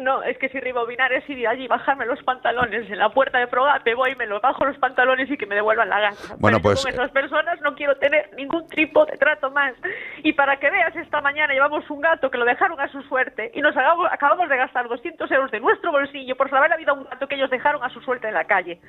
No, 0.00 0.22
es 0.22 0.38
que 0.38 0.48
si 0.48 0.58
rebobinar 0.58 1.12
es 1.12 1.28
ir 1.28 1.46
allí 1.46 1.64
y 1.64 1.68
bajarme 1.68 2.06
los 2.06 2.22
pantalones 2.22 2.90
en 2.90 2.98
la 2.98 3.10
puerta 3.10 3.38
de 3.38 3.46
Progape, 3.46 3.94
voy 3.94 4.12
y 4.12 4.16
me 4.16 4.24
los 4.26 4.40
bajo 4.40 4.64
los 4.64 4.78
pantalones 4.78 5.30
y 5.30 5.36
que 5.36 5.44
me 5.44 5.54
devuelvan 5.54 5.90
la 5.90 6.00
gata. 6.00 6.16
Bueno, 6.38 6.56
Pero 6.58 6.62
pues, 6.62 6.82
con 6.82 6.92
esas 6.92 7.10
personas 7.10 7.60
no 7.60 7.74
quiero 7.74 7.94
tener 7.96 8.30
ningún 8.34 8.66
tipo 8.68 9.04
de 9.04 9.18
trato 9.18 9.50
más. 9.50 9.74
Y 10.22 10.32
para 10.32 10.56
que 10.58 10.70
veas, 10.70 10.96
esta 10.96 11.20
mañana 11.20 11.52
llevamos 11.52 11.88
un 11.90 12.00
gato 12.00 12.30
que 12.30 12.38
lo 12.38 12.46
dejaron 12.46 12.80
a 12.80 12.88
su 12.88 13.02
suerte 13.02 13.50
y 13.54 13.60
nos 13.60 13.76
hagamos- 13.76 14.08
acabamos 14.10 14.48
de 14.48 14.56
gastar 14.56 14.88
200 14.88 15.30
euros 15.30 15.50
de 15.50 15.60
nuestro 15.60 15.92
bolsillo 15.92 16.36
por 16.36 16.48
salvar 16.48 16.70
la 16.70 16.78
vida 16.78 16.92
a 16.92 16.94
un 16.94 17.04
gato 17.04 17.28
que 17.28 17.34
ellos 17.34 17.50
dejaron 17.50 17.84
a 17.84 17.90
su 17.90 18.00
suerte 18.00 18.28
en 18.28 18.34
la 18.34 18.44
calle. 18.44 18.80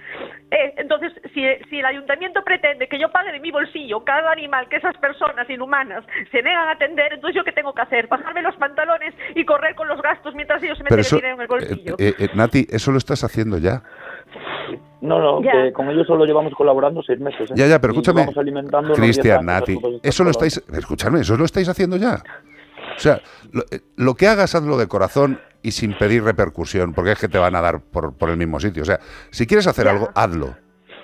Eh, 0.51 0.73
entonces, 0.77 1.11
si, 1.33 1.45
si 1.69 1.79
el 1.79 1.85
ayuntamiento 1.85 2.43
pretende 2.45 2.87
que 2.87 2.97
yo 2.97 3.11
pague 3.11 3.33
de 3.33 3.41
mi 3.41 3.51
bolsillo 3.51 4.05
cada 4.05 4.31
animal 4.31 4.69
que 4.69 4.77
esas 4.77 4.95
personas 4.97 5.49
inhumanas 5.49 6.05
se 6.31 6.41
negan 6.41 6.69
a 6.69 6.71
atender, 6.71 7.11
entonces 7.11 7.35
yo 7.35 7.43
qué 7.43 7.51
tengo 7.51 7.73
que 7.73 7.81
hacer? 7.81 8.07
Bajarme 8.07 8.41
los 8.41 8.55
pantalones 8.55 9.13
y 9.35 9.43
correr 9.43 9.75
con 9.75 9.89
los 9.89 10.01
gastos 10.01 10.33
mientras 10.33 10.63
ellos 10.63 10.77
se 10.77 10.83
meten 10.85 10.92
Pero 10.95 11.01
el 11.01 11.05
eso, 11.05 11.15
dinero 11.17 11.35
en 11.35 11.41
el 11.41 11.47
bolsillo. 11.47 11.95
eh, 11.99 12.13
eh, 12.19 12.29
Nati, 12.33 12.67
eso 12.69 12.91
lo 12.91 12.97
estás 12.97 13.23
haciendo 13.23 13.57
ya. 13.57 13.83
No, 15.01 15.19
no, 15.19 15.43
Ya. 15.43 15.51
que 15.51 15.73
con 15.73 15.89
ellos 15.89 16.07
solo 16.07 16.25
llevamos 16.25 16.53
colaborando 16.55 17.01
seis 17.03 17.19
meses. 17.19 17.51
¿eh? 17.51 17.53
Ya, 17.55 17.67
ya, 17.67 17.79
pero 17.81 17.91
escúchame, 17.93 18.25
Cristian, 18.95 19.13
10 19.13 19.25
años 19.25 19.39
a 19.39 19.41
Nati, 19.43 19.79
eso 20.01 20.23
lo 20.23 20.29
estáis, 20.31 20.63
escuchadme, 20.73 21.19
eso 21.21 21.35
lo 21.35 21.43
estáis 21.45 21.67
haciendo 21.67 21.97
ya. 21.97 22.23
O 22.95 22.99
sea, 22.99 23.21
lo, 23.51 23.63
eh, 23.71 23.81
lo 23.97 24.15
que 24.15 24.27
hagas, 24.27 24.55
hazlo 24.55 24.77
de 24.77 24.87
corazón 24.87 25.39
y 25.61 25.71
sin 25.71 25.97
pedir 25.97 26.23
repercusión, 26.23 26.93
porque 26.93 27.11
es 27.11 27.19
que 27.19 27.27
te 27.27 27.37
van 27.37 27.55
a 27.55 27.61
dar 27.61 27.81
por, 27.81 28.13
por 28.15 28.29
el 28.29 28.37
mismo 28.37 28.59
sitio. 28.59 28.83
O 28.83 28.85
sea, 28.85 28.99
si 29.31 29.45
quieres 29.45 29.67
hacer 29.67 29.85
Ya. 29.85 29.91
algo, 29.91 30.09
hazlo, 30.15 30.55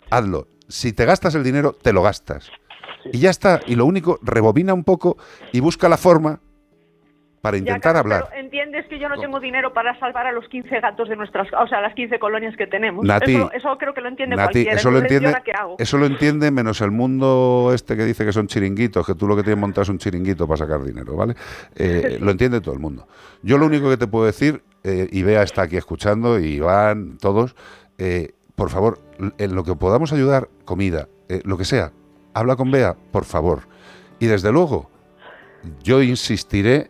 hazlo. 0.10 0.48
Si 0.68 0.94
te 0.94 1.04
gastas 1.06 1.36
el 1.36 1.44
dinero, 1.44 1.74
te 1.74 1.92
lo 1.92 2.02
gastas. 2.04 2.52
Y 3.12 3.20
ya 3.20 3.30
está. 3.32 3.60
Y 3.66 3.76
lo 3.76 3.86
único, 3.86 4.20
rebobina 4.22 4.74
un 4.74 4.84
poco 4.84 5.18
y 5.52 5.60
busca 5.62 5.90
la 5.90 5.98
forma 5.98 6.40
para 7.42 7.58
intentar 7.58 7.96
hablar. 7.96 8.28
pero 8.30 8.42
entiendes 8.42 8.86
que 8.88 9.00
yo 9.00 9.08
no 9.08 9.20
tengo 9.20 9.40
dinero 9.40 9.74
para 9.74 9.98
salvar 10.00 10.28
a 10.28 10.32
los 10.32 10.48
15 10.50 10.80
gatos 10.80 11.08
de 11.08 11.16
nuestras, 11.16 11.48
o 11.54 11.68
sea, 11.68 11.82
las 11.82 11.94
15 11.94 12.20
colonias 12.20 12.56
que 12.58 12.68
tenemos. 12.68 13.06
Nati, 13.06 13.36
eso, 13.36 13.52
eso 13.52 13.78
creo 13.78 13.94
que 13.94 14.02
lo 14.02 14.10
entiende 14.10 14.36
Nati, 14.36 14.54
cualquiera. 14.54 14.78
eso 14.78 14.92
lo 14.92 14.98
Entonces, 14.98 15.22
¿yo 15.22 15.28
entiende, 15.30 15.84
eso 15.84 15.98
lo 15.98 16.06
entiende 16.06 16.52
menos 16.52 16.82
el 16.82 16.92
mundo 16.92 17.72
este 17.74 17.96
que 17.96 18.04
dice 18.04 18.26
que 18.26 18.34
son 18.34 18.48
chiringuitos, 18.48 19.06
que 19.06 19.16
tú 19.16 19.28
lo 19.28 19.36
que 19.36 19.44
tienes 19.44 19.60
montado 19.60 19.84
es 19.84 19.90
un 19.90 19.98
chiringuito 19.98 20.48
para 20.48 20.58
sacar 20.58 20.84
dinero, 20.84 21.16
¿vale? 21.16 21.36
Eh, 21.76 22.18
lo 22.22 22.32
entiende 22.32 22.62
todo 22.62 22.74
el 22.74 22.80
mundo. 22.80 23.08
Yo 23.42 23.58
lo 23.58 23.66
único 23.66 23.90
que 23.90 23.98
te 23.98 24.08
puedo 24.08 24.26
decir, 24.26 24.62
eh, 24.84 25.08
y 25.12 25.24
Bea 25.24 25.44
está 25.44 25.64
aquí 25.64 25.78
escuchando, 25.78 26.40
y 26.40 26.56
Iván, 26.56 27.18
todos, 27.20 27.56
eh, 27.98 28.34
por 28.56 28.70
favor, 28.70 29.00
en 29.38 29.56
lo 29.56 29.64
que 29.64 29.76
podamos 29.76 30.12
ayudar, 30.12 30.50
comida, 30.66 31.08
lo 31.44 31.58
que 31.58 31.66
sea, 31.66 31.92
habla 32.34 32.56
con 32.56 32.72
Bea, 32.72 32.96
por 33.12 33.24
favor. 33.24 33.62
Y 34.20 34.26
desde 34.26 34.52
luego, 34.52 34.90
yo 35.84 36.02
insistiré 36.02 36.90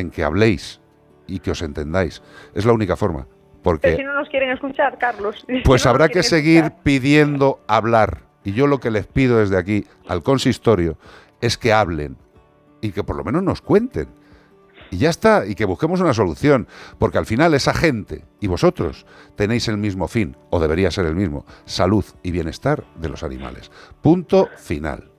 en 0.00 0.10
que 0.10 0.24
habléis 0.24 0.80
y 1.26 1.40
que 1.40 1.50
os 1.50 1.62
entendáis. 1.62 2.22
Es 2.54 2.64
la 2.64 2.72
única 2.72 2.96
forma. 2.96 3.26
Porque 3.62 3.88
Pero 3.88 3.96
si 3.98 4.04
no 4.04 4.14
nos 4.14 4.28
quieren 4.28 4.50
escuchar, 4.50 4.98
Carlos. 4.98 5.44
pues 5.64 5.84
no 5.84 5.90
habrá 5.90 6.08
que 6.08 6.22
seguir 6.22 6.64
escuchar. 6.64 6.82
pidiendo 6.82 7.60
hablar. 7.66 8.22
Y 8.44 8.52
yo 8.52 8.66
lo 8.66 8.80
que 8.80 8.90
les 8.90 9.06
pido 9.06 9.38
desde 9.38 9.58
aquí 9.58 9.84
al 10.06 10.22
consistorio 10.22 10.96
es 11.40 11.58
que 11.58 11.72
hablen 11.72 12.16
y 12.80 12.92
que 12.92 13.04
por 13.04 13.16
lo 13.16 13.24
menos 13.24 13.42
nos 13.42 13.60
cuenten. 13.60 14.08
Y 14.90 14.98
ya 14.98 15.10
está, 15.10 15.44
y 15.46 15.54
que 15.54 15.66
busquemos 15.66 16.00
una 16.00 16.14
solución, 16.14 16.66
porque 16.98 17.18
al 17.18 17.26
final 17.26 17.52
esa 17.52 17.74
gente 17.74 18.24
y 18.40 18.46
vosotros 18.46 19.04
tenéis 19.36 19.68
el 19.68 19.76
mismo 19.76 20.08
fin, 20.08 20.34
o 20.48 20.60
debería 20.60 20.90
ser 20.90 21.04
el 21.04 21.14
mismo, 21.14 21.44
salud 21.66 22.04
y 22.22 22.30
bienestar 22.30 22.84
de 22.96 23.10
los 23.10 23.22
animales. 23.22 23.70
Punto 24.00 24.48
final. 24.56 25.10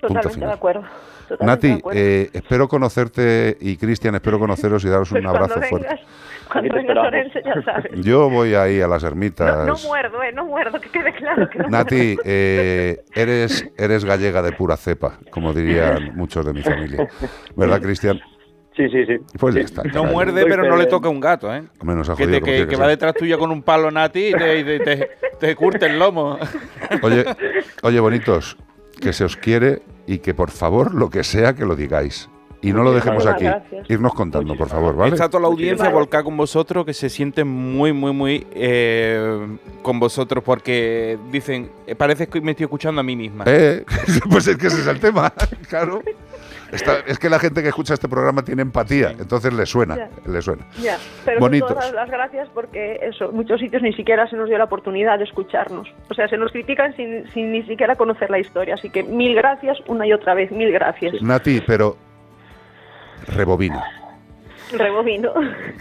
Totalmente 0.00 0.30
final. 0.30 0.48
de 0.48 0.54
acuerdo. 0.54 0.84
Totalmente 1.28 1.68
Nati, 1.68 1.82
eh, 1.92 2.30
espero 2.32 2.68
conocerte 2.68 3.56
y 3.60 3.76
Cristian, 3.76 4.14
espero 4.14 4.38
conoceros 4.38 4.84
y 4.84 4.88
daros 4.88 5.08
Pues 5.10 5.20
un 5.22 5.28
abrazo 5.28 5.54
cuando 5.54 5.68
fuerte. 5.68 5.88
vengas, 5.88 6.06
cuando 6.50 6.74
vengas. 6.74 6.96
Orense, 6.98 7.42
ya 7.44 7.62
sabes. 7.62 7.92
Yo 8.04 8.28
voy 8.30 8.54
ahí 8.54 8.80
a 8.80 8.88
las 8.88 9.02
ermitas. 9.04 9.66
No, 9.66 9.74
no 9.74 9.78
muerdo, 9.86 10.22
eh, 10.22 10.32
no 10.32 10.44
muerdo, 10.44 10.80
que 10.80 10.88
quede 10.90 11.12
claro 11.14 11.48
que 11.48 11.58
no 11.58 11.68
Nati, 11.68 12.16
eh, 12.24 13.02
eres, 13.14 13.66
eres 13.76 14.04
gallega 14.04 14.42
de 14.42 14.52
pura 14.52 14.76
cepa, 14.76 15.18
como 15.30 15.52
dirían 15.52 16.14
muchos 16.14 16.44
de 16.46 16.52
mi 16.52 16.62
familia. 16.62 17.08
¿Verdad, 17.56 17.80
Cristian? 17.80 18.20
Sí, 18.76 18.88
sí, 18.88 19.04
sí. 19.04 19.16
Pues 19.38 19.54
ya 19.54 19.60
Sí. 19.60 19.64
está. 19.66 19.82
No 19.84 20.04
muerde, 20.04 20.46
pero 20.46 20.64
no 20.66 20.76
le 20.76 20.86
toca 20.86 21.08
un 21.10 21.20
gato, 21.20 21.54
¿eh? 21.54 21.62
Menos 21.82 22.08
Que, 22.08 22.14
jodido 22.24 22.38
te- 22.38 22.42
que- 22.42 22.56
que 22.62 22.66
que 22.68 22.76
va 22.76 22.88
detrás 22.88 23.12
tuya 23.14 23.36
con 23.36 23.50
un 23.50 23.62
palo 23.62 23.90
Nati 23.90 24.28
y 24.28 24.32
te, 24.32 24.58
y 24.60 24.64
te- 24.64 24.80
te- 24.80 25.10
te 25.38 25.54
curte 25.54 25.84
el 25.84 25.98
lomo. 25.98 26.38
Oye, 27.02 27.22
oye, 27.82 28.00
bonitos, 28.00 28.56
que 29.02 29.12
se 29.12 29.24
os 29.24 29.36
quiere 29.36 29.82
y 30.06 30.18
que 30.18 30.32
por 30.32 30.50
favor, 30.50 30.94
lo 30.94 31.10
que 31.10 31.24
sea, 31.24 31.54
que 31.54 31.66
lo 31.66 31.76
digáis. 31.76 32.28
Y 32.64 32.72
no 32.72 32.84
lo 32.84 32.92
dejemos 32.92 33.24
Muchísimas 33.24 33.34
aquí. 33.34 33.68
gracias. 33.70 33.90
Irnos 33.90 34.14
contando, 34.14 34.54
por 34.54 34.68
favor, 34.68 34.94
¿vale? 34.94 35.14
Está 35.14 35.28
toda 35.28 35.40
la 35.40 35.48
audiencia 35.48 35.88
volcada 35.88 36.22
con 36.22 36.36
vosotros, 36.36 36.86
que 36.86 36.94
se 36.94 37.08
sienten 37.10 37.48
muy, 37.48 37.92
muy, 37.92 38.12
muy 38.12 38.46
eh, 38.52 39.58
con 39.82 39.98
vosotros 39.98 40.44
porque 40.44 41.18
dicen, 41.32 41.72
eh, 41.88 41.96
parece 41.96 42.28
que 42.28 42.40
me 42.40 42.52
estoy 42.52 42.64
escuchando 42.64 43.00
a 43.00 43.04
mí 43.04 43.16
misma. 43.16 43.42
Eh, 43.48 43.84
pues 44.30 44.46
es 44.46 44.56
que 44.56 44.68
ese 44.68 44.80
es 44.80 44.86
el 44.86 45.00
tema, 45.00 45.32
claro. 45.68 46.02
Está- 46.72 47.00
es 47.06 47.18
que 47.18 47.28
la 47.28 47.38
gente 47.38 47.62
que 47.62 47.68
escucha 47.68 47.94
este 47.94 48.08
programa 48.08 48.42
tiene 48.42 48.62
empatía, 48.62 49.10
entonces 49.18 49.52
le 49.52 49.66
suena, 49.66 49.96
Ya. 49.96 50.08
le 50.26 50.40
suena. 50.42 50.66
Ya, 50.80 50.96
pero 51.24 51.38
todas 51.60 51.92
las 51.92 52.10
gracias 52.10 52.48
porque 52.54 52.98
eso, 53.02 53.30
en 53.30 53.36
muchos 53.36 53.60
sitios 53.60 53.82
ni 53.82 53.92
siquiera 53.92 54.26
se 54.28 54.36
nos 54.36 54.48
dio 54.48 54.56
la 54.58 54.64
oportunidad 54.64 55.18
de 55.18 55.24
escucharnos. 55.24 55.86
O 56.10 56.14
sea, 56.14 56.28
se 56.28 56.36
nos 56.38 56.50
critican 56.50 56.96
sin, 56.96 57.28
sin 57.32 57.52
ni 57.52 57.62
siquiera 57.64 57.94
conocer 57.96 58.30
la 58.30 58.38
historia. 58.38 58.74
Así 58.74 58.88
que 58.90 59.02
mil 59.02 59.34
gracias 59.34 59.78
una 59.86 60.06
y 60.06 60.12
otra 60.12 60.34
vez, 60.34 60.50
mil 60.50 60.72
gracias. 60.72 61.20
Nati, 61.22 61.60
pero 61.66 61.96
rebobina, 63.28 63.84
Rebobino. 64.72 65.32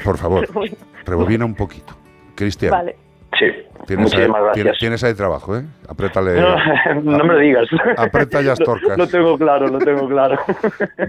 por 0.03 0.17
favor, 0.17 0.41
Rebobino. 0.47 0.75
rebobina 1.05 1.45
un 1.45 1.55
poquito. 1.55 1.95
Cristian, 2.35 2.71
Vale. 2.71 2.95
Sí. 3.39 3.45
Tienes, 3.85 4.05
ahí, 4.13 4.19
Muchísimas 4.19 4.41
gracias. 4.41 4.53
tienes, 4.53 4.79
tienes 4.79 5.03
ahí 5.03 5.13
trabajo, 5.13 5.57
¿eh? 5.57 5.63
Apriétale. 5.89 6.39
No, 6.41 6.55
no 7.17 7.23
me 7.23 7.33
lo 7.33 7.39
digas. 7.39 7.67
Aprieta 7.97 8.41
ya 8.41 8.55
torcas. 8.65 8.97
Lo 8.97 9.07
tengo 9.07 9.37
claro, 9.37 9.67
lo 9.67 9.79
tengo 9.79 10.07
claro. 10.07 10.37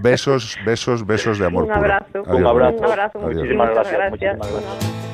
Besos, 0.01 0.59
besos, 0.65 1.07
besos 1.07 1.39
de 1.39 1.47
amor 1.47 1.65
Un 1.65 1.69
puro. 1.69 1.81
abrazo. 1.81 2.23
Adiós, 2.27 2.41
Un 2.41 2.47
abrazo. 2.47 2.77
Un 2.79 2.85
abrazo. 2.85 3.19
Adiós. 3.19 3.35
Muchísimas 3.37 3.71
gracias. 3.71 4.11
muchísimas 4.11 4.53
gracias. 4.53 5.12